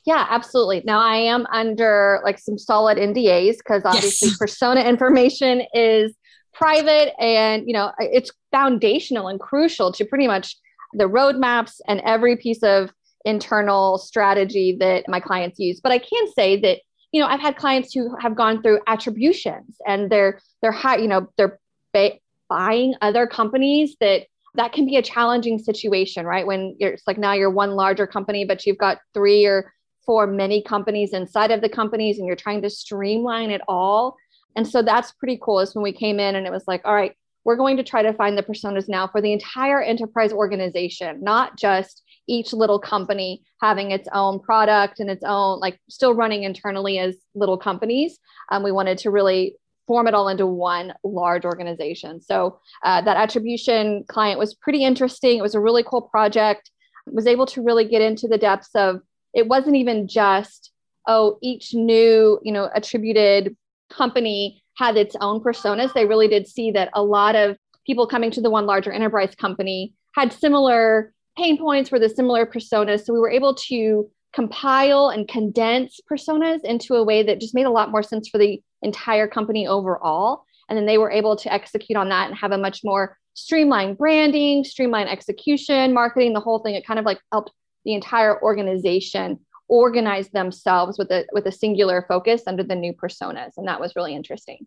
Yeah, 0.07 0.27
absolutely. 0.31 0.83
Now 0.85 1.01
I 1.01 1.17
am 1.17 1.47
under 1.53 2.21
like 2.25 2.39
some 2.39 2.59
solid 2.59 2.97
NDAs 2.97 3.59
because 3.59 3.83
obviously 3.85 4.29
yes. 4.29 4.39
persona 4.39 4.83
information 4.83 5.63
is 5.75 6.15
private 6.53 7.15
and 7.23 7.65
you 7.67 7.73
know 7.73 7.93
it's 7.99 8.31
foundational 8.51 9.29
and 9.29 9.39
crucial 9.39 9.93
to 9.93 10.05
pretty 10.05 10.27
much 10.27 10.57
the 10.95 11.05
roadmaps 11.05 11.81
and 11.87 12.01
every 12.05 12.37
piece 12.37 12.63
of 12.63 12.93
internal 13.25 13.99
strategy 13.99 14.77
that 14.81 15.05
my 15.09 15.21
clients 15.21 15.59
use. 15.59 15.81
But 15.81 15.93
I 15.93 15.99
can 15.99 16.33
say 16.33 16.59
that 16.61 16.79
you 17.13 17.21
know 17.21 17.27
I've 17.27 17.41
had 17.41 17.57
clients 17.57 17.93
who 17.93 18.17
have 18.21 18.35
gone 18.35 18.63
through 18.63 18.81
attributions 18.87 19.77
and 19.87 20.11
they're 20.11 20.41
they're 20.63 20.73
high 20.73 20.97
you 20.97 21.09
know 21.09 21.29
they're 21.37 21.59
ba- 21.93 22.19
buying 22.49 22.95
other 23.03 23.27
companies 23.27 23.97
that 24.01 24.27
that 24.55 24.73
can 24.73 24.87
be 24.87 24.97
a 24.97 25.03
challenging 25.03 25.59
situation 25.59 26.25
right 26.25 26.47
when 26.47 26.75
you're 26.81 26.91
it's 26.93 27.07
like 27.07 27.19
now 27.19 27.33
you're 27.33 27.51
one 27.51 27.73
larger 27.73 28.07
company 28.07 28.45
but 28.45 28.67
you've 28.67 28.79
got 28.79 28.99
three 29.15 29.45
or 29.45 29.73
four 30.05 30.27
many 30.27 30.63
companies 30.63 31.13
inside 31.13 31.51
of 31.51 31.61
the 31.61 31.69
companies 31.69 32.19
and 32.19 32.27
you're 32.27 32.37
trying 32.37 32.63
to 32.63 32.71
streamline 32.71 33.51
it 33.51 33.61
all. 33.69 34.17
And 34.57 34.67
so 34.67 34.83
that's 34.83 35.13
pretty 35.13 35.39
cool 35.41 35.61
is 35.61 35.75
when 35.75 35.83
we 35.83 35.93
came 35.93 36.19
in 36.19 36.35
and 36.35 36.47
it 36.47 36.53
was 36.53 36.65
like 36.67 36.83
all 36.85 36.95
right 36.95 37.15
we're 37.43 37.57
going 37.57 37.79
to 37.79 37.83
try 37.83 38.03
to 38.03 38.13
find 38.13 38.37
the 38.37 38.43
personas 38.43 38.87
now 38.87 39.07
for 39.07 39.23
the 39.23 39.33
entire 39.33 39.81
enterprise 39.81 40.33
organization 40.33 41.23
not 41.23 41.59
just 41.59 42.03
each 42.31 42.53
little 42.53 42.79
company 42.79 43.43
having 43.61 43.91
its 43.91 44.09
own 44.13 44.39
product 44.41 45.01
and 45.01 45.11
its 45.11 45.25
own 45.25 45.59
like 45.59 45.79
still 45.89 46.15
running 46.15 46.45
internally 46.45 46.99
as 46.99 47.17
little 47.35 47.59
companies. 47.59 48.19
Um, 48.51 48.63
we 48.63 48.73
wanted 48.73 48.99
to 48.99 49.11
really 49.11 49.57
form 49.87 50.07
it 50.07 50.15
all 50.15 50.29
into 50.29 50.47
one 50.47 50.95
large 51.03 51.45
organization. 51.45 52.23
So 52.23 52.61
uh, 52.85 53.03
that 53.03 53.17
attribution 53.17 54.05
client 54.09 54.39
was 54.39 54.55
pretty 54.55 54.85
interesting. 54.85 55.39
It 55.39 55.43
was 55.43 55.57
a 55.57 55.61
really 55.61 55.83
cool 55.83 56.03
project. 56.03 56.71
Was 57.07 57.27
able 57.27 57.47
to 57.47 57.63
really 57.63 57.89
get 57.89 58.03
into 58.03 58.29
the 58.29 58.39
depths 58.39 58.71
of 58.75 59.01
it 59.35 59.47
wasn't 59.47 59.77
even 59.77 60.09
just 60.09 60.73
oh 61.07 61.39
each 61.43 61.75
new 61.75 62.39
you 62.43 62.53
know 62.53 62.69
attributed 62.75 63.57
company 63.91 64.63
had 64.77 64.97
its 64.97 65.17
own 65.21 65.41
personas 65.41 65.93
they 65.93 66.07
really 66.07 66.29
did 66.29 66.47
see 66.47 66.71
that 66.71 66.91
a 66.95 67.03
lot 67.03 67.35
of 67.35 67.57
people 67.87 68.07
coming 68.07 68.31
to 68.31 68.41
the 68.41 68.51
one 68.51 68.67
larger 68.67 68.93
enterprise 68.93 69.35
company 69.35 69.95
had 70.15 70.33
similar 70.33 71.13
pain 71.37 71.59
points 71.59 71.91
were 71.91 71.99
the 71.99 72.09
similar 72.09 72.47
personas. 72.47 73.05
So 73.05 73.13
we 73.13 73.21
were 73.21 73.31
able 73.31 73.55
to 73.55 74.11
compile 74.33 75.09
and 75.09 75.27
condense 75.27 76.01
personas 76.11 76.63
into 76.65 76.95
a 76.95 77.03
way 77.03 77.23
that 77.23 77.41
just 77.41 77.55
made 77.55 77.67
a 77.67 77.71
lot 77.71 77.91
more 77.91 78.03
sense 78.03 78.29
for 78.29 78.39
the 78.39 78.63
entire 78.83 79.27
company 79.27 79.67
overall. 79.67 80.45
And 80.69 80.77
then 80.77 80.87
they 80.87 80.99
were 80.99 81.11
able 81.11 81.37
to 81.37 81.53
execute 81.53 81.97
on 81.97 82.09
that 82.11 82.29
and 82.29 82.39
have 82.39 82.53
a 82.53 82.59
much 82.59 82.81
more 82.85 83.17
streamlined 83.35 83.99
branding, 83.99 84.65
streamlined 84.65 85.09
execution, 85.09 85.93
marketing, 85.93 86.33
the 86.33 86.41
whole 86.41 86.61
thing. 86.61 86.75
It 86.75 86.87
kind 86.87 87.01
of 87.01 87.07
like 87.07 87.21
helped 87.33 87.53
the 87.85 87.95
entire 87.95 88.41
organization 88.43 89.41
organize 89.69 90.29
themselves 90.31 90.99
with 90.99 91.11
a 91.11 91.27
with 91.33 91.47
a 91.47 91.53
singular 91.53 92.05
focus 92.09 92.43
under 92.47 92.63
the 92.63 92.75
new 92.75 92.93
personas. 92.93 93.53
And 93.57 93.69
that 93.69 93.81
was 93.81 93.95
really 93.97 94.15
interesting. 94.15 94.67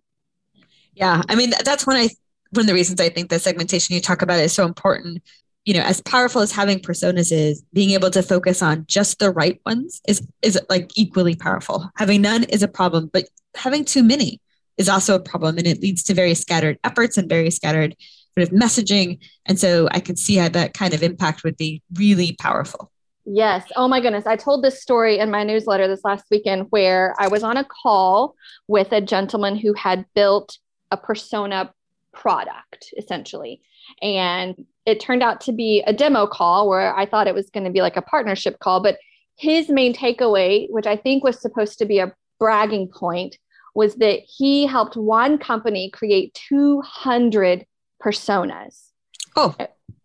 Yeah. 0.93 1.21
I 1.27 1.35
mean, 1.35 1.51
that's 1.63 1.85
one 1.85 1.97
I 1.97 2.09
one 2.51 2.61
of 2.61 2.67
the 2.67 2.73
reasons 2.73 3.01
I 3.01 3.09
think 3.09 3.29
the 3.29 3.39
segmentation 3.39 3.95
you 3.95 4.01
talk 4.01 4.21
about 4.21 4.39
is 4.39 4.53
so 4.53 4.65
important 4.65 5.21
you 5.65 5.73
know, 5.73 5.81
as 5.81 6.01
powerful 6.01 6.41
as 6.41 6.51
having 6.51 6.79
personas 6.79 7.31
is, 7.31 7.63
being 7.73 7.91
able 7.91 8.09
to 8.11 8.21
focus 8.21 8.61
on 8.61 8.85
just 8.87 9.19
the 9.19 9.31
right 9.31 9.61
ones 9.65 10.01
is 10.07 10.25
is 10.41 10.59
like 10.69 10.91
equally 10.95 11.35
powerful. 11.35 11.89
Having 11.95 12.21
none 12.21 12.43
is 12.45 12.63
a 12.63 12.67
problem, 12.67 13.09
but 13.13 13.25
having 13.55 13.85
too 13.85 14.03
many 14.03 14.41
is 14.77 14.89
also 14.89 15.15
a 15.15 15.21
problem, 15.21 15.57
and 15.57 15.67
it 15.67 15.81
leads 15.81 16.03
to 16.03 16.13
very 16.13 16.33
scattered 16.33 16.79
efforts 16.83 17.17
and 17.17 17.29
very 17.29 17.49
scattered 17.49 17.95
sort 18.37 18.47
of 18.47 18.53
messaging. 18.53 19.19
And 19.45 19.59
so 19.59 19.87
I 19.91 19.99
can 19.99 20.17
see 20.17 20.35
how 20.35 20.49
that 20.49 20.73
kind 20.73 20.93
of 20.93 21.03
impact 21.03 21.43
would 21.43 21.55
be 21.55 21.81
really 21.93 22.35
powerful. 22.39 22.91
Yes. 23.25 23.65
Oh 23.75 23.87
my 23.87 24.01
goodness. 24.01 24.25
I 24.25 24.35
told 24.35 24.63
this 24.63 24.81
story 24.81 25.19
in 25.19 25.31
my 25.31 25.43
newsletter 25.43 25.87
this 25.87 26.03
last 26.03 26.25
weekend 26.29 26.67
where 26.71 27.15
I 27.17 27.27
was 27.27 27.43
on 27.43 27.57
a 27.57 27.63
call 27.63 28.35
with 28.67 28.91
a 28.91 29.01
gentleman 29.01 29.55
who 29.55 29.73
had 29.73 30.05
built 30.13 30.57
a 30.91 30.97
persona 30.97 31.73
product 32.11 32.93
essentially. 32.97 33.61
And 34.01 34.65
it 34.85 34.99
turned 34.99 35.23
out 35.23 35.41
to 35.41 35.51
be 35.51 35.83
a 35.87 35.93
demo 35.93 36.27
call 36.27 36.67
where 36.67 36.95
I 36.95 37.05
thought 37.05 37.27
it 37.27 37.35
was 37.35 37.49
going 37.49 37.63
to 37.63 37.71
be 37.71 37.81
like 37.81 37.97
a 37.97 38.01
partnership 38.01 38.59
call. 38.59 38.81
But 38.81 38.97
his 39.37 39.69
main 39.69 39.93
takeaway, 39.93 40.67
which 40.69 40.85
I 40.85 40.97
think 40.97 41.23
was 41.23 41.41
supposed 41.41 41.79
to 41.79 41.85
be 41.85 41.99
a 41.99 42.13
bragging 42.39 42.89
point, 42.89 43.37
was 43.73 43.95
that 43.95 44.19
he 44.19 44.65
helped 44.67 44.95
one 44.95 45.37
company 45.37 45.89
create 45.89 46.37
200 46.49 47.65
personas. 48.03 48.89
Oh, 49.35 49.55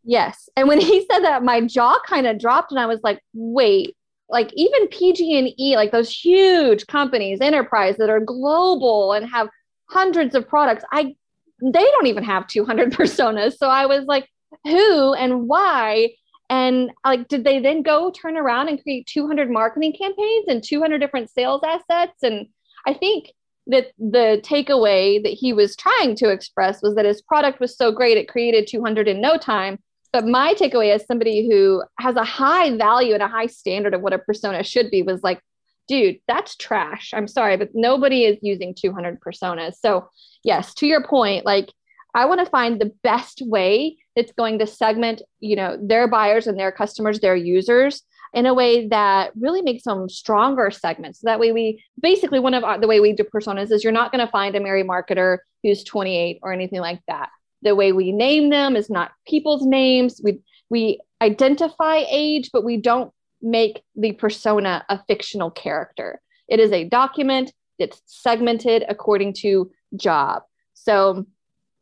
yes. 0.09 0.49
And 0.57 0.67
when 0.67 0.81
he 0.91 1.07
said 1.11 1.21
that, 1.21 1.45
my 1.45 1.61
jaw 1.61 1.99
kind 2.07 2.27
of 2.27 2.39
dropped, 2.39 2.73
and 2.73 2.81
I 2.81 2.87
was 2.87 3.01
like, 3.05 3.21
wait. 3.33 3.95
Like 4.31 4.51
even 4.55 4.89
PG&E, 4.89 5.77
like 5.77 5.91
those 5.91 6.11
huge 6.11 6.87
companies, 6.87 7.41
enterprise 7.41 7.97
that 7.97 8.11
are 8.11 8.21
global 8.21 9.13
and 9.15 9.27
have 9.27 9.49
hundreds 9.89 10.35
of 10.35 10.47
products, 10.47 10.85
I 10.93 11.15
they 11.63 11.85
don't 11.91 12.07
even 12.07 12.25
have 12.25 12.47
200 12.47 12.93
personas. 12.93 13.57
So 13.57 13.69
I 13.69 13.87
was 13.87 14.05
like, 14.05 14.29
who 14.65 15.15
and 15.15 15.49
why? 15.49 16.11
And 16.51 16.91
like, 17.05 17.29
did 17.29 17.45
they 17.45 17.59
then 17.59 17.83
go 17.83 18.11
turn 18.11 18.37
around 18.37 18.69
and 18.69 18.83
create 18.83 19.07
200 19.07 19.51
marketing 19.51 19.95
campaigns 19.99 20.47
and 20.49 20.63
200 20.63 20.99
different 20.99 21.31
sales 21.31 21.63
assets? 21.65 22.23
And 22.23 22.49
I 22.87 22.95
think 22.95 23.33
that 23.67 23.93
the 23.99 24.41
takeaway 24.43 25.23
that 25.23 25.33
he 25.33 25.53
was 25.53 25.77
trying 25.77 26.17
to 26.17 26.31
express 26.31 26.83
was 26.83 26.95
that 26.95 27.05
his 27.05 27.21
product 27.21 27.61
was 27.61 27.77
so 27.77 27.93
great, 27.93 28.17
it 28.17 28.29
created 28.29 28.67
200 28.67 29.09
in 29.09 29.21
no 29.21 29.37
time. 29.37 29.79
But 30.13 30.27
my 30.27 30.55
takeaway 30.55 30.95
as 30.95 31.07
somebody 31.07 31.49
who 31.49 31.83
has 31.99 32.17
a 32.17 32.25
high 32.25 32.77
value 32.77 33.15
and 33.15 33.23
a 33.23 33.29
high 33.29 33.47
standard 33.47 33.95
of 33.95 34.01
what 34.01 34.13
a 34.13 34.19
persona 34.19 34.65
should 34.65 34.91
be 34.91 35.03
was 35.03 35.23
like, 35.23 35.41
dude, 35.87 36.19
that's 36.27 36.57
trash. 36.57 37.13
I'm 37.15 37.29
sorry, 37.29 37.57
but 37.57 37.71
nobody 37.75 38.25
is 38.25 38.39
using 38.43 38.75
200 38.75 39.21
personas. 39.21 39.75
So 39.81 40.09
yes, 40.45 40.75
to 40.75 40.87
your 40.87 41.05
point, 41.05 41.45
like 41.45 41.73
I 42.15 42.27
want 42.27 42.41
to 42.41 42.51
find 42.51 42.81
the 42.81 42.93
best 43.03 43.43
way 43.45 43.97
that's 44.17 44.33
going 44.33 44.59
to 44.59 44.67
segment, 44.67 45.23
you 45.41 45.57
know, 45.57 45.79
their 45.81 46.09
buyers 46.09 46.47
and 46.47 46.59
their 46.59 46.73
customers, 46.73 47.21
their 47.21 47.37
users 47.37 48.03
in 48.35 48.47
a 48.47 48.55
way 48.55 48.89
that 48.89 49.33
really 49.39 49.63
makes 49.63 49.85
them 49.85 50.09
stronger 50.09 50.71
segments. 50.71 51.21
So 51.21 51.27
that 51.27 51.41
way 51.41 51.53
we 51.53 51.83
basically 52.01 52.41
one 52.41 52.55
of 52.55 52.65
our, 52.65 52.79
the 52.79 52.87
way 52.87 53.01
we 53.01 53.13
do 53.13 53.25
personas 53.25 53.73
is 53.73 53.83
you're 53.83 53.93
not 53.93 54.13
going 54.13 54.25
to 54.25 54.31
find 54.31 54.55
a 54.55 54.61
Mary 54.61 54.85
marketer 54.85 55.39
who's 55.63 55.85
28 55.85 56.41
or 56.43 56.53
anything 56.53 56.81
like 56.81 57.01
that. 57.09 57.31
The 57.63 57.75
way 57.75 57.93
we 57.93 58.13
name 58.13 58.51
them 58.51 58.77
is 58.77 58.89
not 58.89 59.13
people's 59.27 59.67
names. 59.67 60.21
We 60.23 60.41
we 60.71 61.01
identify 61.21 62.05
age, 62.09 62.51
but 62.53 62.65
we 62.65 62.77
don't 62.77 63.13
make 63.41 63.83
the 63.97 64.13
persona 64.13 64.85
a 64.89 65.01
fictional 65.07 65.51
character. 65.51 66.21
It 66.49 66.61
is 66.61 66.73
a 66.73 66.85
document. 66.85 67.53
It's 67.79 68.01
segmented 68.07 68.85
according 68.89 69.35
to 69.35 69.71
job. 69.97 70.43
So 70.75 71.27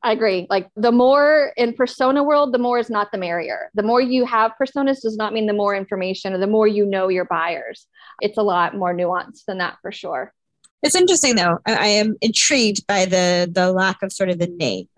I 0.02 0.12
agree. 0.12 0.46
Like 0.48 0.68
the 0.76 0.92
more 0.92 1.52
in 1.56 1.72
persona 1.72 2.22
world, 2.22 2.52
the 2.52 2.58
more 2.58 2.78
is 2.78 2.90
not 2.90 3.10
the 3.10 3.18
merrier. 3.18 3.70
The 3.74 3.82
more 3.82 4.00
you 4.00 4.24
have 4.24 4.52
personas 4.60 5.00
does 5.02 5.16
not 5.16 5.32
mean 5.32 5.46
the 5.46 5.52
more 5.52 5.74
information 5.74 6.32
or 6.32 6.38
the 6.38 6.46
more 6.46 6.68
you 6.68 6.86
know 6.86 7.08
your 7.08 7.24
buyers. 7.24 7.86
It's 8.20 8.38
a 8.38 8.42
lot 8.42 8.76
more 8.76 8.94
nuanced 8.94 9.44
than 9.46 9.58
that 9.58 9.78
for 9.82 9.90
sure. 9.90 10.32
It's 10.82 10.94
interesting 10.94 11.36
though. 11.36 11.58
I, 11.66 11.74
I 11.74 11.86
am 11.86 12.14
intrigued 12.20 12.86
by 12.86 13.06
the 13.06 13.50
the 13.50 13.72
lack 13.72 14.02
of 14.02 14.12
sort 14.12 14.30
of 14.30 14.38
the 14.38 14.46
name. 14.46 14.88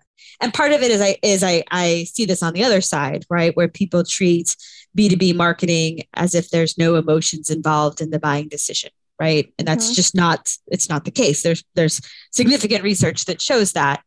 And 0.41 0.53
part 0.53 0.71
of 0.71 0.81
it 0.81 0.91
is 0.91 1.01
I 1.01 1.17
is 1.21 1.43
I 1.43 1.63
I 1.71 2.05
see 2.11 2.25
this 2.25 2.43
on 2.43 2.53
the 2.53 2.63
other 2.63 2.81
side, 2.81 3.25
right? 3.29 3.55
Where 3.55 3.67
people 3.67 4.03
treat 4.03 4.55
B2B 4.97 5.35
marketing 5.35 6.03
as 6.13 6.35
if 6.35 6.49
there's 6.49 6.77
no 6.77 6.95
emotions 6.95 7.49
involved 7.49 8.01
in 8.01 8.09
the 8.09 8.19
buying 8.19 8.47
decision 8.47 8.91
right 9.19 9.53
and 9.59 9.67
that's 9.67 9.87
mm-hmm. 9.87 9.95
just 9.95 10.15
not 10.15 10.49
it's 10.67 10.89
not 10.89 11.05
the 11.05 11.11
case 11.11 11.43
there's 11.43 11.63
there's 11.75 12.01
significant 12.31 12.83
research 12.83 13.25
that 13.25 13.41
shows 13.41 13.73
that 13.73 14.01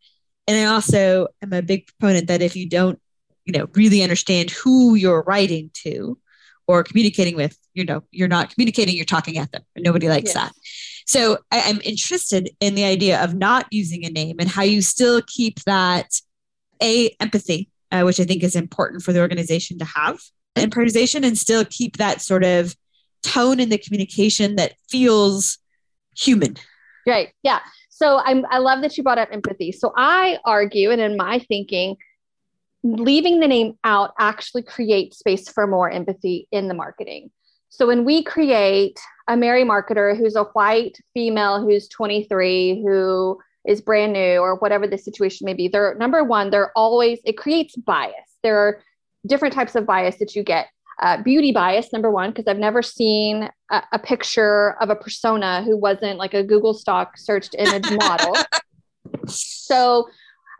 and 0.49 0.57
i 0.57 0.65
also 0.65 1.29
am 1.43 1.53
a 1.53 1.63
big 1.63 1.87
proponent 1.87 2.29
that 2.29 2.43
if 2.43 2.57
you 2.57 2.69
don't 2.69 2.99
you 3.45 3.53
know 3.53 3.69
really 3.75 4.03
understand 4.03 4.51
who 4.51 4.95
you're 4.95 5.23
writing 5.23 5.71
to 5.75 6.19
or 6.67 6.83
communicating 6.83 7.37
with 7.37 7.57
you 7.75 7.85
know 7.85 8.03
you're 8.11 8.29
not 8.29 8.51
communicating 8.51 8.97
you're 8.97 9.05
talking 9.05 9.39
at 9.39 9.53
them 9.53 9.63
and 9.77 9.85
nobody 9.85 10.09
likes 10.09 10.35
yes. 10.35 10.35
that 10.35 10.53
so 11.07 11.39
I, 11.51 11.63
i'm 11.63 11.81
interested 11.85 12.51
in 12.61 12.75
the 12.75 12.85
idea 12.85 13.23
of 13.23 13.35
not 13.35 13.67
using 13.71 14.05
a 14.05 14.11
name 14.11 14.37
and 14.39 14.49
how 14.49 14.63
you 14.63 14.83
still 14.83 15.23
keep 15.27 15.61
that 15.65 16.13
a 16.83 17.15
empathy 17.21 17.71
uh, 17.91 18.03
which 18.03 18.21
i 18.21 18.25
think 18.25 18.43
is 18.43 18.57
important 18.57 19.03
for 19.03 19.13
the 19.13 19.21
organization 19.21 19.79
to 19.79 19.85
have 19.85 20.21
and 20.57 20.73
prioritization 20.73 21.25
and 21.25 21.37
still 21.37 21.65
keep 21.65 21.97
that 21.97 22.21
sort 22.21 22.45
of 22.45 22.77
tone 23.23 23.61
in 23.61 23.69
the 23.69 23.79
communication 23.79 24.57
that 24.57 24.75
feels 24.89 25.59
human. 26.17 26.57
Right. 27.07 27.31
Yeah. 27.43 27.61
So 27.89 28.19
I'm, 28.19 28.45
I 28.51 28.59
love 28.59 28.83
that 28.83 28.97
you 28.97 29.03
brought 29.03 29.19
up 29.19 29.29
empathy. 29.33 29.73
So 29.73 29.93
I 29.97 30.39
argue, 30.45 30.91
and 30.91 31.01
in 31.01 31.17
my 31.17 31.39
thinking, 31.39 31.97
leaving 32.83 33.41
the 33.41 33.49
name 33.49 33.75
out 33.85 34.13
actually 34.19 34.63
creates 34.63 35.19
space 35.19 35.49
for 35.49 35.67
more 35.67 35.91
empathy 35.91 36.49
in 36.51 36.69
the 36.69 36.75
marketing. 36.75 37.31
So 37.73 37.87
when 37.87 38.05
we 38.05 38.23
create 38.23 39.01
a 39.29 39.37
Mary 39.37 39.65
marketer 39.65 40.15
who's 40.15 40.37
a 40.37 40.45
white 40.45 40.99
female 41.15 41.59
who's 41.59 41.89
23, 41.89 42.83
who 42.83 43.39
is 43.67 43.81
brand 43.81 44.13
new 44.13 44.41
or 44.41 44.57
whatever 44.57 44.87
the 44.87 44.99
situation 44.99 45.47
may 45.47 45.55
be, 45.55 45.69
they're 45.69 45.95
number 45.95 46.23
one, 46.23 46.51
they're 46.51 46.71
always, 46.77 47.21
it 47.25 47.39
creates 47.39 47.75
bias. 47.75 48.37
There 48.43 48.59
are 48.59 48.83
different 49.27 49.55
types 49.55 49.75
of 49.75 49.87
bias 49.87 50.19
that 50.19 50.37
you 50.37 50.43
get. 50.43 50.67
Uh, 51.01 51.23
beauty 51.23 51.51
bias, 51.51 51.95
number 51.95 52.11
one, 52.11 52.31
because 52.31 52.47
I've 52.47 52.59
never 52.59 52.83
seen 52.83 53.49
a, 53.71 53.83
a, 53.93 53.99
picture 53.99 54.77
of 54.83 54.91
a 54.91 54.95
persona 54.95 55.63
who 55.65 55.77
wasn't 55.77 56.19
like 56.19 56.35
a 56.35 56.45
Google 56.45 56.75
stock 56.75 57.17
searched 57.17 57.57
image 57.59 57.91
model. 57.99 58.37
So, 59.27 60.09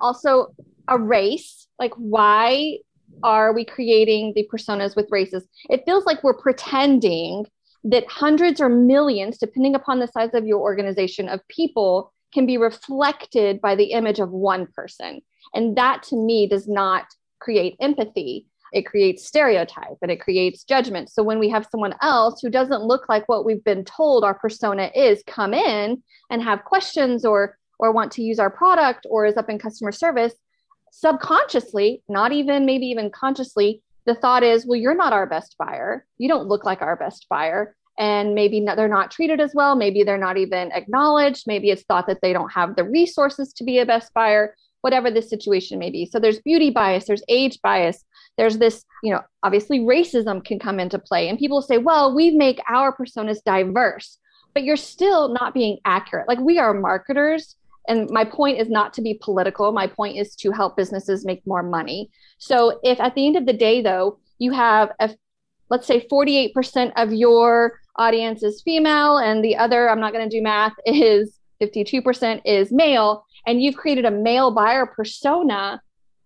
also 0.01 0.55
a 0.89 0.99
race, 0.99 1.69
like 1.79 1.93
why 1.95 2.79
are 3.23 3.53
we 3.53 3.65
creating 3.65 4.33
the 4.35 4.49
personas 4.53 4.97
with 4.97 5.09
races? 5.11 5.47
It 5.71 5.85
feels 5.85 6.05
like 6.05 6.23
we're 6.23 6.39
pretending 6.39 7.47
that 7.85 8.07
hundreds 8.09 8.61
or 8.61 8.69
millions, 8.69 9.39
depending 9.39 9.75
upon 9.75 9.99
the 9.99 10.07
size 10.07 10.35
of 10.35 10.47
your 10.47 10.61
organization, 10.61 11.29
of 11.29 11.41
people 11.49 12.13
can 12.33 12.47
be 12.47 12.57
reflected 12.57 13.61
by 13.61 13.75
the 13.75 13.93
image 13.93 14.21
of 14.21 14.31
one 14.31 14.67
person. 14.75 15.21
And 15.55 15.77
that 15.77 16.03
to 16.05 16.17
me 16.17 16.47
does 16.47 16.69
not 16.69 17.07
create 17.41 17.77
empathy. 17.81 18.47
It 18.73 18.87
creates 18.87 19.27
stereotype 19.27 19.99
and 20.01 20.11
it 20.11 20.21
creates 20.21 20.65
judgment. 20.65 21.11
So 21.11 21.23
when 21.23 21.39
we 21.39 21.51
have 21.51 21.69
someone 21.71 21.95
else 22.01 22.41
who 22.41 22.49
doesn't 22.49 22.85
look 22.85 23.09
like 23.09 23.29
what 23.29 23.45
we've 23.45 23.63
been 23.65 23.85
told 23.85 24.25
our 24.25 24.35
persona 24.35 24.91
is 24.95 25.23
come 25.27 25.53
in 25.53 26.03
and 26.31 26.43
have 26.43 26.65
questions 26.65 27.25
or 27.25 27.59
or 27.79 27.91
want 27.91 28.13
to 28.13 28.23
use 28.23 28.39
our 28.39 28.49
product 28.51 29.07
or 29.11 29.27
is 29.27 29.37
up 29.37 29.51
in 29.51 29.59
customer 29.59 29.91
service, 29.91 30.35
subconsciously, 30.93 32.03
not 32.09 32.33
even 32.33 32.65
maybe 32.67 32.87
even 32.87 33.11
consciously, 33.11 33.83
the 34.05 34.15
thought 34.15 34.43
is, 34.43 34.67
well, 34.67 34.79
you're 34.79 34.95
not 34.95 35.13
our 35.13 35.27
best 35.27 35.57
buyer. 35.59 36.07
You 36.19 36.29
don't 36.29 36.47
look 36.47 36.65
like 36.65 36.83
our 36.83 36.97
best 36.97 37.27
buyer. 37.29 37.75
And 37.99 38.35
maybe 38.35 38.61
not, 38.61 38.77
they're 38.77 38.89
not 38.89 39.11
treated 39.11 39.41
as 39.41 39.53
well. 39.55 39.75
Maybe 39.75 40.03
they're 40.03 40.19
not 40.19 40.37
even 40.37 40.71
acknowledged. 40.73 41.45
Maybe 41.47 41.71
it's 41.71 41.83
thought 41.83 42.07
that 42.07 42.21
they 42.23 42.33
don't 42.33 42.53
have 42.53 42.77
the 42.77 42.85
resources 42.85 43.53
to 43.55 43.65
be 43.65 43.79
a 43.79 43.87
best 43.87 44.13
buyer, 44.15 44.55
whatever 44.83 45.11
the 45.11 45.23
situation 45.23 45.79
may 45.79 45.91
be. 45.91 46.07
So 46.07 46.19
there's 46.19 46.41
beauty 46.41 46.71
bias, 46.71 47.07
there's 47.07 47.23
age 47.29 47.59
bias, 47.63 48.05
there's 48.37 48.59
this, 48.59 48.85
you 49.03 49.13
know, 49.13 49.21
obviously 49.43 49.81
racism 49.81 50.45
can 50.45 50.59
come 50.59 50.81
into 50.81 50.99
play. 50.99 51.29
And 51.29 51.39
people 51.39 51.63
say, 51.63 51.79
well, 51.79 52.15
we 52.15 52.31
make 52.31 52.61
our 52.69 52.95
personas 52.97 53.39
diverse, 53.45 54.19
but 54.55 54.65
you're 54.65 54.77
still 54.77 55.29
not 55.33 55.55
being 55.55 55.79
accurate. 55.85 56.29
Like 56.29 56.41
we 56.41 56.59
are 56.59 56.75
marketers 56.75 57.57
and 57.89 58.09
my 58.11 58.25
point 58.25 58.59
is 58.59 58.71
not 58.71 58.93
to 58.95 59.03
be 59.03 59.19
political. 59.21 59.73
My 59.73 59.87
point 59.87 60.17
is 60.17 60.37
to 60.37 60.53
help 60.53 60.77
businesses 60.77 61.25
make 61.25 61.47
more 61.47 61.63
money. 61.63 62.11
So 62.39 62.79
if 62.83 63.01
at 63.01 63.15
the 63.15 63.27
end 63.27 63.37
of 63.37 63.47
the 63.47 63.53
day 63.53 63.83
though 63.83 64.19
you 64.39 64.53
have 64.53 64.91
a 65.01 65.11
let's 65.69 65.87
say 65.87 66.07
48% 66.07 66.93
of 66.97 67.15
your 67.15 67.81
audience 67.97 68.43
is 68.43 68.63
female 68.63 69.19
and 69.19 69.45
the 69.45 69.57
other 69.57 69.89
i'm 69.89 70.01
not 70.01 70.13
going 70.13 70.29
to 70.29 70.37
do 70.37 70.43
math 70.43 70.75
is 70.87 71.39
52% 71.61 72.41
is 72.45 72.73
male 72.73 73.25
and 73.47 73.63
you've 73.63 73.77
created 73.77 74.05
a 74.05 74.11
male 74.11 74.51
buyer 74.51 74.87
persona 74.87 75.81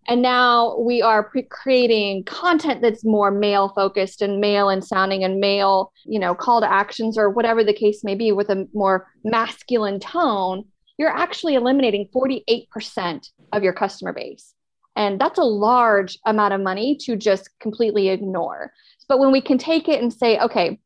and 0.08 0.22
now 0.22 0.78
we 0.78 1.02
are 1.02 1.24
pre- 1.24 1.42
creating 1.42 2.24
content 2.24 2.80
that's 2.80 3.04
more 3.04 3.30
male 3.30 3.68
focused 3.74 4.22
and 4.22 4.40
male 4.40 4.68
and 4.68 4.84
sounding 4.84 5.24
and 5.24 5.40
male 5.40 5.92
you 6.04 6.18
know 6.18 6.34
call 6.34 6.60
to 6.60 6.70
actions 6.70 7.18
or 7.18 7.28
whatever 7.30 7.62
the 7.62 7.72
case 7.72 8.02
may 8.02 8.14
be 8.14 8.32
with 8.32 8.48
a 8.48 8.66
more 8.72 9.08
masculine 9.24 10.00
tone 10.00 10.64
you're 10.98 11.14
actually 11.14 11.54
eliminating 11.54 12.08
48% 12.14 13.30
of 13.52 13.62
your 13.62 13.72
customer 13.72 14.12
base. 14.12 14.54
And 14.96 15.20
that's 15.20 15.38
a 15.38 15.44
large 15.44 16.18
amount 16.24 16.54
of 16.54 16.60
money 16.62 16.96
to 17.02 17.16
just 17.16 17.50
completely 17.60 18.08
ignore. 18.08 18.72
But 19.08 19.18
when 19.18 19.30
we 19.30 19.40
can 19.40 19.58
take 19.58 19.88
it 19.88 20.02
and 20.02 20.12
say, 20.12 20.38
okay, 20.38 20.80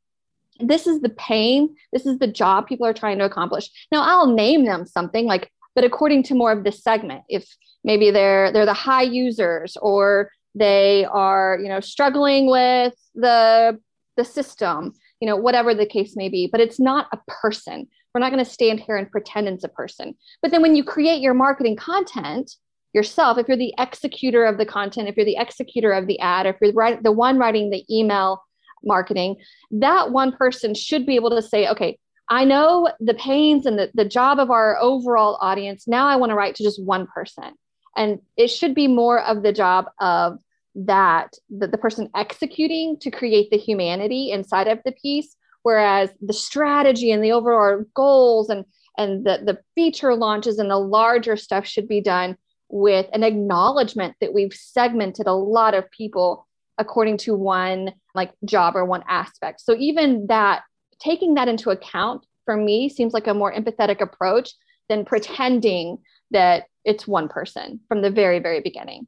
this 0.59 0.87
is 0.87 1.01
the 1.01 1.11
pain, 1.11 1.75
this 1.93 2.07
is 2.07 2.19
the 2.19 2.27
job 2.27 2.67
people 2.67 2.87
are 2.87 2.93
trying 2.93 3.19
to 3.19 3.25
accomplish. 3.25 3.71
Now 3.91 4.03
I'll 4.03 4.27
name 4.27 4.65
them 4.65 4.85
something 4.85 5.27
like, 5.27 5.51
but 5.75 5.85
according 5.85 6.25
to 6.25 6.35
more 6.35 6.53
of 6.53 6.65
this 6.65 6.83
segment, 6.83 7.23
if 7.29 7.49
maybe 7.85 8.11
they're 8.11 8.53
they're 8.53 8.67
the 8.67 8.75
high 8.75 9.03
users 9.03 9.77
or 9.81 10.31
they 10.55 11.07
are, 11.07 11.59
you 11.63 11.69
know, 11.69 11.81
struggling 11.81 12.51
with 12.51 12.95
the 13.15 13.79
the 14.17 14.25
system, 14.25 14.93
you 15.21 15.27
know, 15.27 15.37
whatever 15.37 15.75
the 15.75 15.87
case 15.87 16.17
may 16.17 16.29
be, 16.29 16.49
but 16.51 16.61
it's 16.61 16.81
not 16.81 17.07
a 17.13 17.19
person. 17.29 17.87
We're 18.15 18.21
not 18.21 18.33
going 18.33 18.45
to 18.45 18.51
stand 18.51 18.81
here 18.81 18.97
and 18.97 19.11
pretend 19.11 19.49
it's 19.49 19.65
a 19.65 19.69
person. 19.69 20.15
But 20.43 20.51
then 20.51 20.63
when 20.63 20.75
you 20.75 20.85
create 20.85 21.21
your 21.21 21.35
marketing 21.35 21.77
content 21.77 22.53
yourself, 22.93 23.39
if 23.39 23.47
you're 23.47 23.57
the 23.57 23.75
executor 23.79 24.45
of 24.45 24.59
the 24.59 24.67
content, 24.67 25.09
if 25.09 25.17
you're 25.17 25.27
the 25.27 25.39
executor 25.39 25.93
of 25.93 26.07
the 26.07 26.19
ad, 26.19 26.47
if 26.47 26.57
you're 26.61 27.01
the, 27.01 27.13
one 27.13 27.39
writing 27.39 27.71
the 27.71 27.85
email 27.91 28.43
marketing, 28.83 29.37
that 29.71 30.11
one 30.11 30.33
person 30.33 30.75
should 30.75 31.07
be 31.07 31.15
able 31.15 31.31
to 31.31 31.43
say, 31.43 31.69
okay, 31.69 31.99
I 32.29 32.45
know 32.45 32.91
the 32.99 33.15
pains 33.15 33.67
and 33.67 33.79
the, 33.79 33.91
the 33.95 34.05
job 34.05 34.39
of 34.39 34.51
our 34.51 34.77
overall 34.79 35.39
audience. 35.41 35.87
Now 35.87 36.07
I 36.07 36.17
want 36.17 36.31
to 36.31 36.37
write 36.37 36.57
to 36.57 36.65
just 36.65 36.83
one 36.83 37.07
person. 37.07 37.53
And 37.97 38.21
it 38.37 38.49
should 38.49 38.75
be 38.75 38.89
more 38.89 39.21
of 39.21 39.43
the 39.43 39.53
job 39.53 39.87
of 40.01 40.39
that, 40.75 41.33
the, 41.49 41.67
the 41.67 41.79
person 41.79 42.09
executing 42.15 42.99
to 43.01 43.11
create 43.11 43.51
the 43.51 43.59
humanity 43.59 44.31
inside 44.31 44.69
of 44.69 44.79
the 44.85 44.93
piece 44.93 45.37
whereas 45.63 46.11
the 46.21 46.33
strategy 46.33 47.11
and 47.11 47.23
the 47.23 47.33
overall 47.33 47.85
goals 47.95 48.49
and 48.49 48.65
and 48.99 49.25
the, 49.25 49.41
the 49.45 49.59
feature 49.75 50.15
launches 50.15 50.59
and 50.59 50.71
the 50.71 50.77
larger 50.77 51.37
stuff 51.37 51.67
should 51.67 51.89
be 51.89 52.01
done 52.01 52.37
with 52.69 53.07
an 53.13 53.23
acknowledgement 53.23 54.15
that 54.21 54.35
we've 54.35 54.53
segmented 54.53 55.27
a 55.27 55.33
lot 55.33 55.75
of 55.75 55.91
people 55.91 56.47
according 56.79 57.17
to 57.17 57.35
one 57.35 57.93
like 58.15 58.33
job 58.45 58.77
or 58.77 58.85
one 58.85 59.05
aspect. 59.09 59.61
So 59.61 59.75
even 59.79 60.27
that 60.29 60.63
taking 61.01 61.35
that 61.35 61.49
into 61.49 61.71
account 61.71 62.25
for 62.45 62.57
me 62.57 62.89
seems 62.89 63.13
like 63.13 63.27
a 63.27 63.35
more 63.35 63.53
empathetic 63.53 64.01
approach 64.01 64.51
than 64.89 65.05
pretending 65.05 65.99
that 66.31 66.65
it's 66.85 67.07
one 67.07 67.29
person 67.29 67.81
from 67.89 68.03
the 68.03 68.11
very 68.11 68.39
very 68.39 68.61
beginning. 68.61 69.07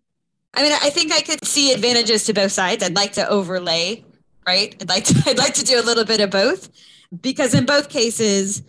I 0.55 0.62
mean 0.62 0.73
i 0.73 0.91
think 0.91 1.12
i 1.12 1.23
could 1.23 1.45
see 1.45 1.73
advantages 1.73 2.25
to 2.25 2.35
both 2.35 2.53
sides. 2.53 2.83
I'd 2.83 2.97
like 2.97 3.12
to 3.12 3.29
overlay 3.29 4.05
right? 4.46 4.74
I'd 4.81 4.88
like 4.88 5.05
to 5.05 5.22
I'd 5.26 5.38
like 5.38 5.55
to 5.55 5.64
do 5.64 5.81
a 5.81 5.83
little 5.83 6.05
bit 6.05 6.20
of 6.20 6.31
both 6.31 6.70
because 7.20 7.55
in 7.55 7.66
both 7.66 7.88
cases, 7.88 8.62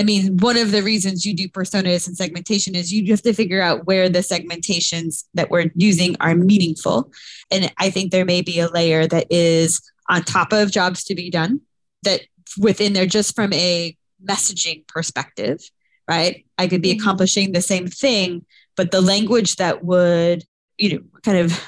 I 0.00 0.02
mean, 0.02 0.38
one 0.38 0.56
of 0.56 0.72
the 0.72 0.82
reasons 0.82 1.24
you 1.24 1.34
do 1.34 1.48
personas 1.48 2.08
and 2.08 2.16
segmentation 2.16 2.74
is 2.74 2.92
you 2.92 3.10
have 3.12 3.22
to 3.22 3.32
figure 3.32 3.62
out 3.62 3.86
where 3.86 4.08
the 4.08 4.20
segmentations 4.20 5.24
that 5.34 5.50
we're 5.50 5.70
using 5.76 6.16
are 6.20 6.34
meaningful. 6.34 7.12
And 7.50 7.72
I 7.78 7.90
think 7.90 8.10
there 8.10 8.24
may 8.24 8.42
be 8.42 8.58
a 8.58 8.68
layer 8.68 9.06
that 9.06 9.28
is 9.30 9.80
on 10.08 10.22
top 10.22 10.52
of 10.52 10.72
jobs 10.72 11.04
to 11.04 11.14
be 11.14 11.30
done 11.30 11.60
that 12.02 12.22
within 12.58 12.92
there 12.92 13.06
just 13.06 13.36
from 13.36 13.52
a 13.52 13.96
messaging 14.26 14.86
perspective, 14.88 15.60
right? 16.08 16.44
I 16.58 16.66
could 16.66 16.82
be 16.82 16.90
mm-hmm. 16.90 17.00
accomplishing 17.00 17.52
the 17.52 17.62
same 17.62 17.86
thing, 17.86 18.44
but 18.76 18.90
the 18.90 19.00
language 19.00 19.56
that 19.56 19.84
would, 19.84 20.44
you 20.76 20.94
know, 20.94 21.04
kind 21.22 21.38
of 21.38 21.58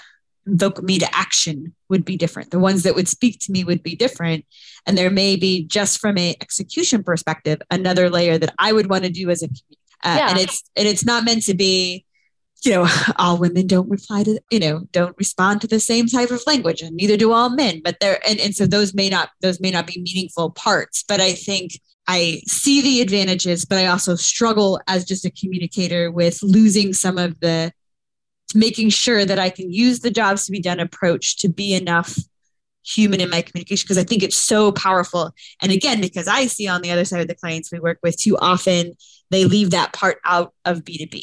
invoke 0.46 0.82
me 0.82 0.98
to 0.98 1.16
action 1.16 1.74
would 1.88 2.04
be 2.04 2.16
different. 2.16 2.50
The 2.50 2.58
ones 2.58 2.82
that 2.84 2.94
would 2.94 3.08
speak 3.08 3.40
to 3.40 3.52
me 3.52 3.64
would 3.64 3.82
be 3.82 3.96
different. 3.96 4.44
And 4.86 4.96
there 4.96 5.10
may 5.10 5.36
be 5.36 5.64
just 5.64 5.98
from 5.98 6.16
a 6.18 6.36
execution 6.40 7.02
perspective, 7.02 7.60
another 7.70 8.08
layer 8.08 8.38
that 8.38 8.54
I 8.58 8.72
would 8.72 8.88
want 8.88 9.04
to 9.04 9.10
do 9.10 9.30
as 9.30 9.42
a 9.42 9.48
uh, 10.04 10.16
yeah. 10.18 10.30
and 10.30 10.38
it's 10.38 10.62
and 10.76 10.86
it's 10.86 11.04
not 11.04 11.24
meant 11.24 11.42
to 11.44 11.54
be 11.54 12.04
you 12.64 12.70
know 12.70 12.86
all 13.16 13.38
women 13.38 13.66
don't 13.66 13.88
reply 13.88 14.22
to 14.22 14.40
you 14.50 14.60
know 14.60 14.86
don't 14.92 15.16
respond 15.18 15.60
to 15.60 15.66
the 15.66 15.80
same 15.80 16.06
type 16.06 16.30
of 16.30 16.42
language 16.46 16.82
and 16.82 16.96
neither 16.96 17.16
do 17.16 17.32
all 17.32 17.50
men 17.50 17.80
but 17.82 17.98
there 18.00 18.20
and, 18.28 18.38
and 18.40 18.54
so 18.54 18.66
those 18.66 18.94
may 18.94 19.08
not 19.08 19.30
those 19.40 19.60
may 19.60 19.70
not 19.70 19.86
be 19.86 20.00
meaningful 20.00 20.50
parts 20.50 21.04
but 21.06 21.20
i 21.20 21.32
think 21.32 21.80
i 22.08 22.40
see 22.46 22.82
the 22.82 23.00
advantages 23.00 23.64
but 23.64 23.78
i 23.78 23.86
also 23.86 24.14
struggle 24.14 24.80
as 24.86 25.04
just 25.04 25.24
a 25.24 25.30
communicator 25.30 26.10
with 26.10 26.42
losing 26.42 26.92
some 26.92 27.18
of 27.18 27.38
the 27.40 27.72
making 28.54 28.90
sure 28.90 29.24
that 29.24 29.38
I 29.38 29.50
can 29.50 29.72
use 29.72 30.00
the 30.00 30.10
jobs 30.10 30.46
to 30.46 30.52
be 30.52 30.60
done 30.60 30.80
approach 30.80 31.38
to 31.38 31.48
be 31.48 31.74
enough 31.74 32.16
human 32.86 33.20
in 33.20 33.30
my 33.30 33.42
communication 33.42 33.84
because 33.84 33.98
I 33.98 34.04
think 34.04 34.22
it's 34.22 34.36
so 34.36 34.70
powerful. 34.72 35.34
And 35.60 35.72
again, 35.72 36.00
because 36.00 36.28
I 36.28 36.46
see 36.46 36.68
on 36.68 36.82
the 36.82 36.92
other 36.92 37.04
side 37.04 37.20
of 37.20 37.28
the 37.28 37.34
clients 37.34 37.72
we 37.72 37.80
work 37.80 37.98
with 38.02 38.16
too 38.16 38.38
often, 38.38 38.94
they 39.30 39.44
leave 39.44 39.70
that 39.70 39.92
part 39.92 40.18
out 40.24 40.54
of 40.64 40.84
B2B. 40.84 41.22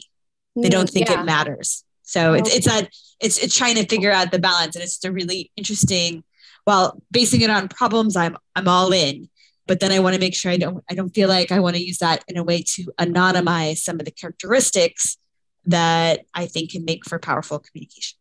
They 0.55 0.69
don't 0.69 0.89
think 0.89 1.09
yeah. 1.09 1.21
it 1.21 1.25
matters. 1.25 1.83
So 2.03 2.33
it's 2.33 2.53
it's 2.53 2.67
a 2.67 2.87
it's 3.19 3.37
it's 3.39 3.57
trying 3.57 3.75
to 3.75 3.87
figure 3.87 4.11
out 4.11 4.31
the 4.31 4.39
balance. 4.39 4.75
And 4.75 4.83
it's 4.83 5.03
a 5.03 5.11
really 5.11 5.51
interesting, 5.55 6.23
while 6.65 7.01
basing 7.09 7.41
it 7.41 7.49
on 7.49 7.69
problems, 7.69 8.15
I'm 8.15 8.37
I'm 8.55 8.67
all 8.67 8.91
in. 8.91 9.29
But 9.65 9.79
then 9.79 9.91
I 9.91 9.99
want 9.99 10.13
to 10.13 10.19
make 10.19 10.35
sure 10.35 10.51
I 10.51 10.57
don't 10.57 10.83
I 10.89 10.93
don't 10.93 11.09
feel 11.09 11.29
like 11.29 11.51
I 11.51 11.59
want 11.59 11.75
to 11.75 11.83
use 11.83 11.99
that 11.99 12.23
in 12.27 12.37
a 12.37 12.43
way 12.43 12.61
to 12.75 12.83
anonymize 12.99 13.77
some 13.77 13.99
of 13.99 14.05
the 14.05 14.11
characteristics 14.11 15.17
that 15.65 16.21
I 16.33 16.45
think 16.45 16.71
can 16.71 16.85
make 16.85 17.05
for 17.05 17.19
powerful 17.19 17.59
communication. 17.59 18.17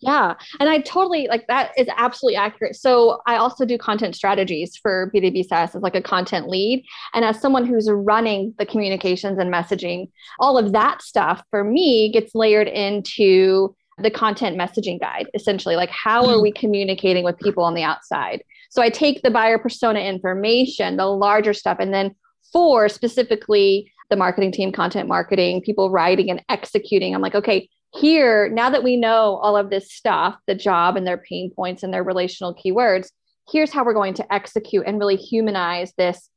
Yeah. 0.00 0.34
And 0.58 0.68
I 0.68 0.78
totally 0.78 1.28
like 1.28 1.46
that 1.48 1.72
is 1.76 1.86
absolutely 1.94 2.36
accurate. 2.36 2.74
So 2.74 3.20
I 3.26 3.36
also 3.36 3.66
do 3.66 3.76
content 3.76 4.16
strategies 4.16 4.76
for 4.76 5.10
B2B 5.14 5.46
SaaS 5.46 5.74
as 5.74 5.82
like 5.82 5.94
a 5.94 6.00
content 6.00 6.48
lead. 6.48 6.84
And 7.12 7.22
as 7.22 7.38
someone 7.38 7.66
who's 7.66 7.88
running 7.90 8.54
the 8.58 8.64
communications 8.64 9.38
and 9.38 9.52
messaging, 9.52 10.10
all 10.38 10.56
of 10.56 10.72
that 10.72 11.02
stuff 11.02 11.42
for 11.50 11.64
me 11.64 12.10
gets 12.12 12.34
layered 12.34 12.68
into 12.68 13.76
the 13.98 14.10
content 14.10 14.58
messaging 14.58 14.98
guide, 14.98 15.28
essentially. 15.34 15.76
Like, 15.76 15.90
how 15.90 16.26
are 16.26 16.36
hmm. 16.36 16.42
we 16.42 16.52
communicating 16.52 17.22
with 17.22 17.38
people 17.38 17.62
on 17.62 17.74
the 17.74 17.82
outside? 17.82 18.42
So 18.70 18.80
I 18.80 18.88
take 18.88 19.20
the 19.22 19.30
buyer 19.30 19.58
persona 19.58 20.00
information, 20.00 20.96
the 20.96 21.06
larger 21.06 21.52
stuff, 21.52 21.76
and 21.78 21.92
then 21.92 22.14
for 22.52 22.88
specifically 22.88 23.92
the 24.10 24.16
marketing 24.16 24.52
team, 24.52 24.72
content 24.72 25.08
marketing, 25.08 25.62
people 25.62 25.90
writing 25.90 26.30
and 26.30 26.42
executing, 26.48 27.14
I'm 27.14 27.22
like, 27.22 27.34
okay, 27.34 27.68
here, 27.94 28.48
now 28.50 28.70
that 28.70 28.82
we 28.82 28.96
know 28.96 29.36
all 29.36 29.56
of 29.56 29.70
this 29.70 29.92
stuff, 29.92 30.36
the 30.46 30.54
job 30.54 30.96
and 30.96 31.06
their 31.06 31.18
pain 31.18 31.50
points 31.54 31.82
and 31.82 31.92
their 31.92 32.04
relational 32.04 32.54
keywords, 32.54 33.08
here's 33.50 33.72
how 33.72 33.84
we're 33.84 33.94
going 33.94 34.14
to 34.14 34.32
execute 34.32 34.84
and 34.86 34.98
really 34.98 35.16
humanize 35.16 35.92
this. 35.96 36.28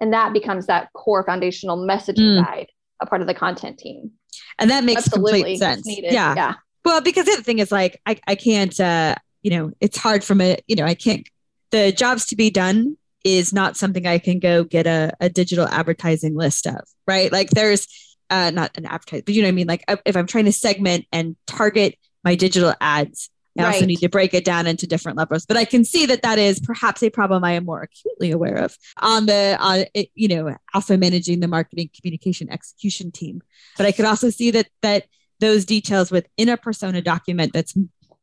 And 0.00 0.12
that 0.12 0.32
becomes 0.32 0.66
that 0.66 0.92
core 0.92 1.24
foundational 1.24 1.76
messaging 1.76 2.38
mm. 2.38 2.44
guide, 2.44 2.68
a 3.00 3.06
part 3.06 3.20
of 3.20 3.26
the 3.26 3.34
content 3.34 3.78
team. 3.78 4.12
And 4.58 4.70
that 4.70 4.84
makes 4.84 5.06
Absolutely. 5.06 5.40
complete 5.40 5.58
sense. 5.58 5.84
Yeah. 5.86 6.34
Yeah. 6.34 6.54
Well, 6.84 7.00
because 7.00 7.26
the 7.26 7.32
other 7.32 7.42
thing 7.42 7.58
is 7.58 7.72
like, 7.72 8.00
I, 8.06 8.18
I 8.26 8.34
can't, 8.34 8.78
uh, 8.78 9.14
you 9.42 9.50
know, 9.50 9.72
it's 9.80 9.98
hard 9.98 10.24
from 10.24 10.40
a, 10.40 10.58
you 10.66 10.76
know, 10.76 10.84
I 10.84 10.94
can't, 10.94 11.26
the 11.70 11.92
jobs 11.92 12.26
to 12.26 12.36
be 12.36 12.50
done 12.50 12.96
is 13.24 13.52
not 13.52 13.76
something 13.76 14.06
I 14.06 14.18
can 14.18 14.38
go 14.38 14.64
get 14.64 14.86
a, 14.86 15.12
a 15.20 15.28
digital 15.28 15.66
advertising 15.66 16.36
list 16.36 16.66
of, 16.66 16.82
right? 17.06 17.32
Like 17.32 17.50
there's, 17.50 17.88
uh, 18.30 18.50
not 18.50 18.76
an 18.76 18.86
advertise, 18.86 19.22
but 19.24 19.34
you 19.34 19.42
know 19.42 19.48
what 19.48 19.52
I 19.52 19.56
mean? 19.56 19.66
Like 19.66 19.84
if 20.06 20.16
I'm 20.16 20.26
trying 20.26 20.44
to 20.44 20.52
segment 20.52 21.06
and 21.12 21.36
target 21.46 21.96
my 22.22 22.34
digital 22.34 22.74
ads, 22.80 23.30
I 23.58 23.62
right. 23.62 23.74
also 23.74 23.86
need 23.86 24.00
to 24.00 24.08
break 24.08 24.34
it 24.34 24.44
down 24.44 24.66
into 24.66 24.86
different 24.86 25.16
levels. 25.16 25.46
But 25.46 25.56
I 25.56 25.64
can 25.64 25.84
see 25.84 26.06
that 26.06 26.22
that 26.22 26.38
is 26.38 26.58
perhaps 26.58 27.02
a 27.02 27.10
problem 27.10 27.44
I 27.44 27.52
am 27.52 27.64
more 27.64 27.82
acutely 27.82 28.32
aware 28.32 28.56
of 28.56 28.76
on 29.00 29.26
the, 29.26 29.56
on 29.60 29.84
it, 29.94 30.08
you 30.14 30.26
know, 30.26 30.56
also 30.74 30.96
managing 30.96 31.40
the 31.40 31.48
marketing 31.48 31.90
communication 31.94 32.50
execution 32.50 33.12
team. 33.12 33.42
But 33.76 33.86
I 33.86 33.92
could 33.92 34.06
also 34.06 34.30
see 34.30 34.50
that 34.52 34.66
that 34.82 35.04
those 35.40 35.64
details 35.64 36.10
within 36.10 36.48
a 36.48 36.56
persona 36.56 37.00
document 37.00 37.52
that's 37.52 37.74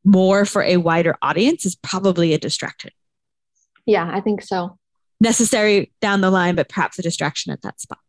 more 0.03 0.43
for 0.45 0.63
a 0.63 0.77
wider 0.77 1.15
audience 1.21 1.65
is 1.65 1.75
probably 1.75 2.33
a 2.33 2.37
distraction. 2.37 2.91
Yeah, 3.85 4.09
I 4.11 4.21
think 4.21 4.41
so. 4.41 4.77
Necessary 5.21 5.93
down 6.01 6.19
the 6.19 6.31
line, 6.31 6.55
but 6.55 6.67
perhaps 6.67 6.99
a 6.99 7.01
distraction 7.01 7.53
at 7.53 7.62
that 7.62 7.79
spot. 7.79 7.99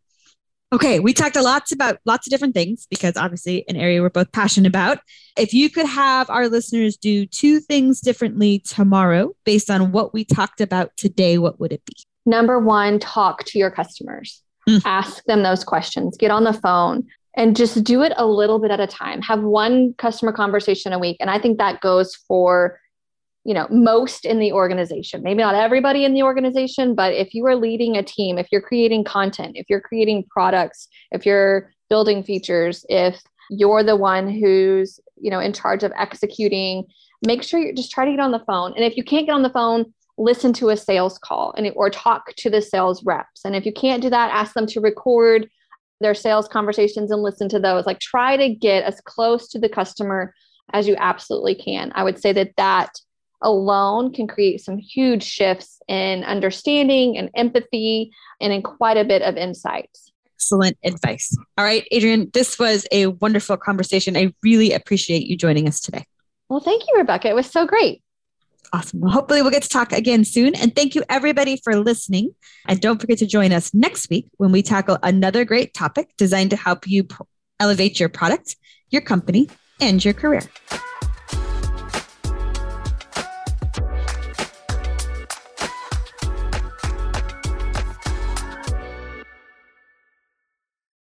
Okay, 0.73 1.01
we 1.01 1.13
talked 1.13 1.37
a 1.37 1.43
lot 1.43 1.71
about 1.71 1.99
lots 2.07 2.27
of 2.27 2.31
different 2.31 2.55
things 2.55 2.87
because 2.89 3.15
obviously 3.19 3.63
an 3.69 3.77
area 3.77 4.01
we're 4.01 4.09
both 4.09 4.33
passionate 4.33 4.67
about. 4.67 5.01
If 5.37 5.53
you 5.53 5.69
could 5.69 5.85
have 5.85 6.31
our 6.31 6.49
listeners 6.49 6.97
do 6.97 7.27
two 7.27 7.61
things 7.61 8.01
differently 8.01 8.61
tomorrow 8.61 9.37
based 9.45 9.71
on 9.71 9.93
what 9.93 10.15
we 10.15 10.25
talked 10.25 10.63
about 10.63 10.97
today, 10.97 11.37
what 11.37 11.61
would 11.61 11.73
it 11.73 11.83
be? 11.85 11.95
Number 12.25 12.59
one, 12.59 12.99
talk 12.99 13.45
to 13.45 13.59
your 13.59 13.71
customers. 13.71 14.43
Mm. 14.67 14.81
Ask 14.87 15.23
them 15.25 15.43
those 15.43 15.63
questions. 15.63 16.17
Get 16.17 16.31
on 16.31 16.45
the 16.45 16.55
phone 16.55 17.07
and 17.37 17.55
just 17.55 17.85
do 17.85 18.03
it 18.03 18.13
a 18.17 18.27
little 18.27 18.59
bit 18.59 18.71
at 18.71 18.81
a 18.81 18.87
time. 18.87 19.21
Have 19.23 19.43
one 19.43 19.93
customer 19.99 20.33
conversation 20.33 20.95
a 20.95 20.99
week. 20.99 21.19
And 21.21 21.29
I 21.29 21.39
think 21.39 21.59
that 21.59 21.83
goes 21.83 22.15
for 22.29 22.79
you 23.45 23.55
know 23.55 23.67
most 23.71 24.25
in 24.25 24.39
the 24.39 24.53
organization. 24.53 25.23
Maybe 25.23 25.43
not 25.43 25.55
everybody 25.55 26.05
in 26.05 26.15
the 26.15 26.23
organization 26.23 26.95
but 26.95 27.13
if 27.13 27.35
you 27.35 27.47
are 27.47 27.57
leading 27.57 27.97
a 27.97 28.03
team 28.03 28.39
if 28.39 28.49
you're 28.53 28.61
creating 28.61 29.05
content 29.05 29.53
if 29.57 29.67
you're 29.69 29.81
creating 29.81 30.25
products 30.31 30.89
if 31.11 31.27
you're 31.27 31.71
building 31.89 32.23
features 32.23 32.85
if 32.89 33.21
you're 33.51 33.83
the 33.83 33.97
one 33.97 34.29
who's 34.29 35.01
you 35.17 35.31
know 35.31 35.41
in 35.41 35.53
charge 35.53 35.83
of 35.83 35.93
executing 35.97 36.85
make 37.25 37.43
sure 37.43 37.61
you 37.61 37.73
just 37.73 37.91
try 37.91 38.05
to 38.05 38.11
get 38.11 38.21
on 38.21 38.33
the 38.33 38.45
phone. 38.47 38.73
And 38.75 38.85
if 38.85 38.97
you 38.97 39.05
can't 39.05 39.27
get 39.27 39.33
on 39.33 39.43
the 39.43 39.51
phone 39.51 39.93
listen 40.19 40.53
to 40.53 40.69
a 40.69 40.77
sales 40.77 41.19
call 41.19 41.55
and 41.57 41.73
or 41.75 41.89
talk 41.89 42.35
to 42.37 42.51
the 42.51 42.61
sales 42.61 43.03
reps. 43.05 43.41
And 43.45 43.57
if 43.57 43.65
you 43.65 43.73
can't 43.73 44.03
do 44.03 44.11
that 44.11 44.31
ask 44.31 44.53
them 44.53 44.67
to 44.67 44.81
record 44.81 45.49
their 46.01 46.15
sales 46.15 46.49
conversations 46.49 47.11
and 47.11 47.23
listen 47.23 47.49
to 47.49 47.59
those. 47.59 47.87
Like 47.87 48.01
try 48.01 48.37
to 48.37 48.55
get 48.55 48.85
as 48.85 49.01
close 49.01 49.49
to 49.49 49.59
the 49.59 49.69
customer 49.69 50.35
as 50.73 50.87
you 50.87 50.97
absolutely 50.99 51.55
can. 51.55 51.93
I 51.95 52.05
would 52.05 52.21
say 52.21 52.33
that 52.33 52.53
that 52.57 52.91
alone 53.43 54.13
can 54.13 54.27
create 54.27 54.61
some 54.61 54.79
huge 54.79 55.23
shifts 55.23 55.81
in 55.89 56.25
understanding 56.25 57.19
and 57.19 57.31
empathy 57.37 58.13
and 58.41 58.53
in 58.53 58.63
quite 58.63 58.97
a 58.97 59.05
bit 59.05 59.23
of 59.23 59.37
insights. 59.37 60.13
Excellent 60.37 60.77
advice. 60.85 61.37
All 61.57 61.65
right, 61.65 61.87
Adrian, 61.91 62.31
this 62.33 62.59
was 62.59 62.87
a 62.91 63.07
wonderful 63.07 63.57
conversation. 63.57 64.17
I 64.17 64.35
really 64.43 64.73
appreciate 64.73 65.27
you 65.27 65.37
joining 65.37 65.69
us 65.69 65.81
today. 65.81 66.05
Well, 66.49 66.61
thank 66.61 66.83
you, 66.87 66.99
Rebecca. 66.99 67.29
It 67.29 67.35
was 67.35 67.51
so 67.51 67.67
great. 67.67 68.03
Awesome. 68.75 69.01
Well, 69.01 69.13
hopefully, 69.13 69.43
we'll 69.43 69.51
get 69.51 69.63
to 69.65 69.69
talk 69.69 69.93
again 69.93 70.25
soon. 70.25 70.55
And 70.55 70.75
thank 70.75 70.95
you, 70.95 71.05
everybody, 71.09 71.61
for 71.63 71.77
listening. 71.77 72.31
And 72.67 72.81
don't 72.81 73.01
forget 73.01 73.19
to 73.19 73.27
join 73.27 73.53
us 73.53 73.73
next 73.75 74.09
week 74.09 74.29
when 74.39 74.51
we 74.51 74.63
tackle 74.63 74.99
another 75.03 75.45
great 75.45 75.75
topic 75.75 76.11
designed 76.17 76.51
to 76.51 76.57
help 76.57 76.87
you 76.87 77.07
elevate 77.61 78.01
your 78.01 78.09
product, 78.09 78.57
your 78.91 79.03
company, 79.03 79.49
and 79.81 80.03
your 80.05 80.15
career. 80.15 80.43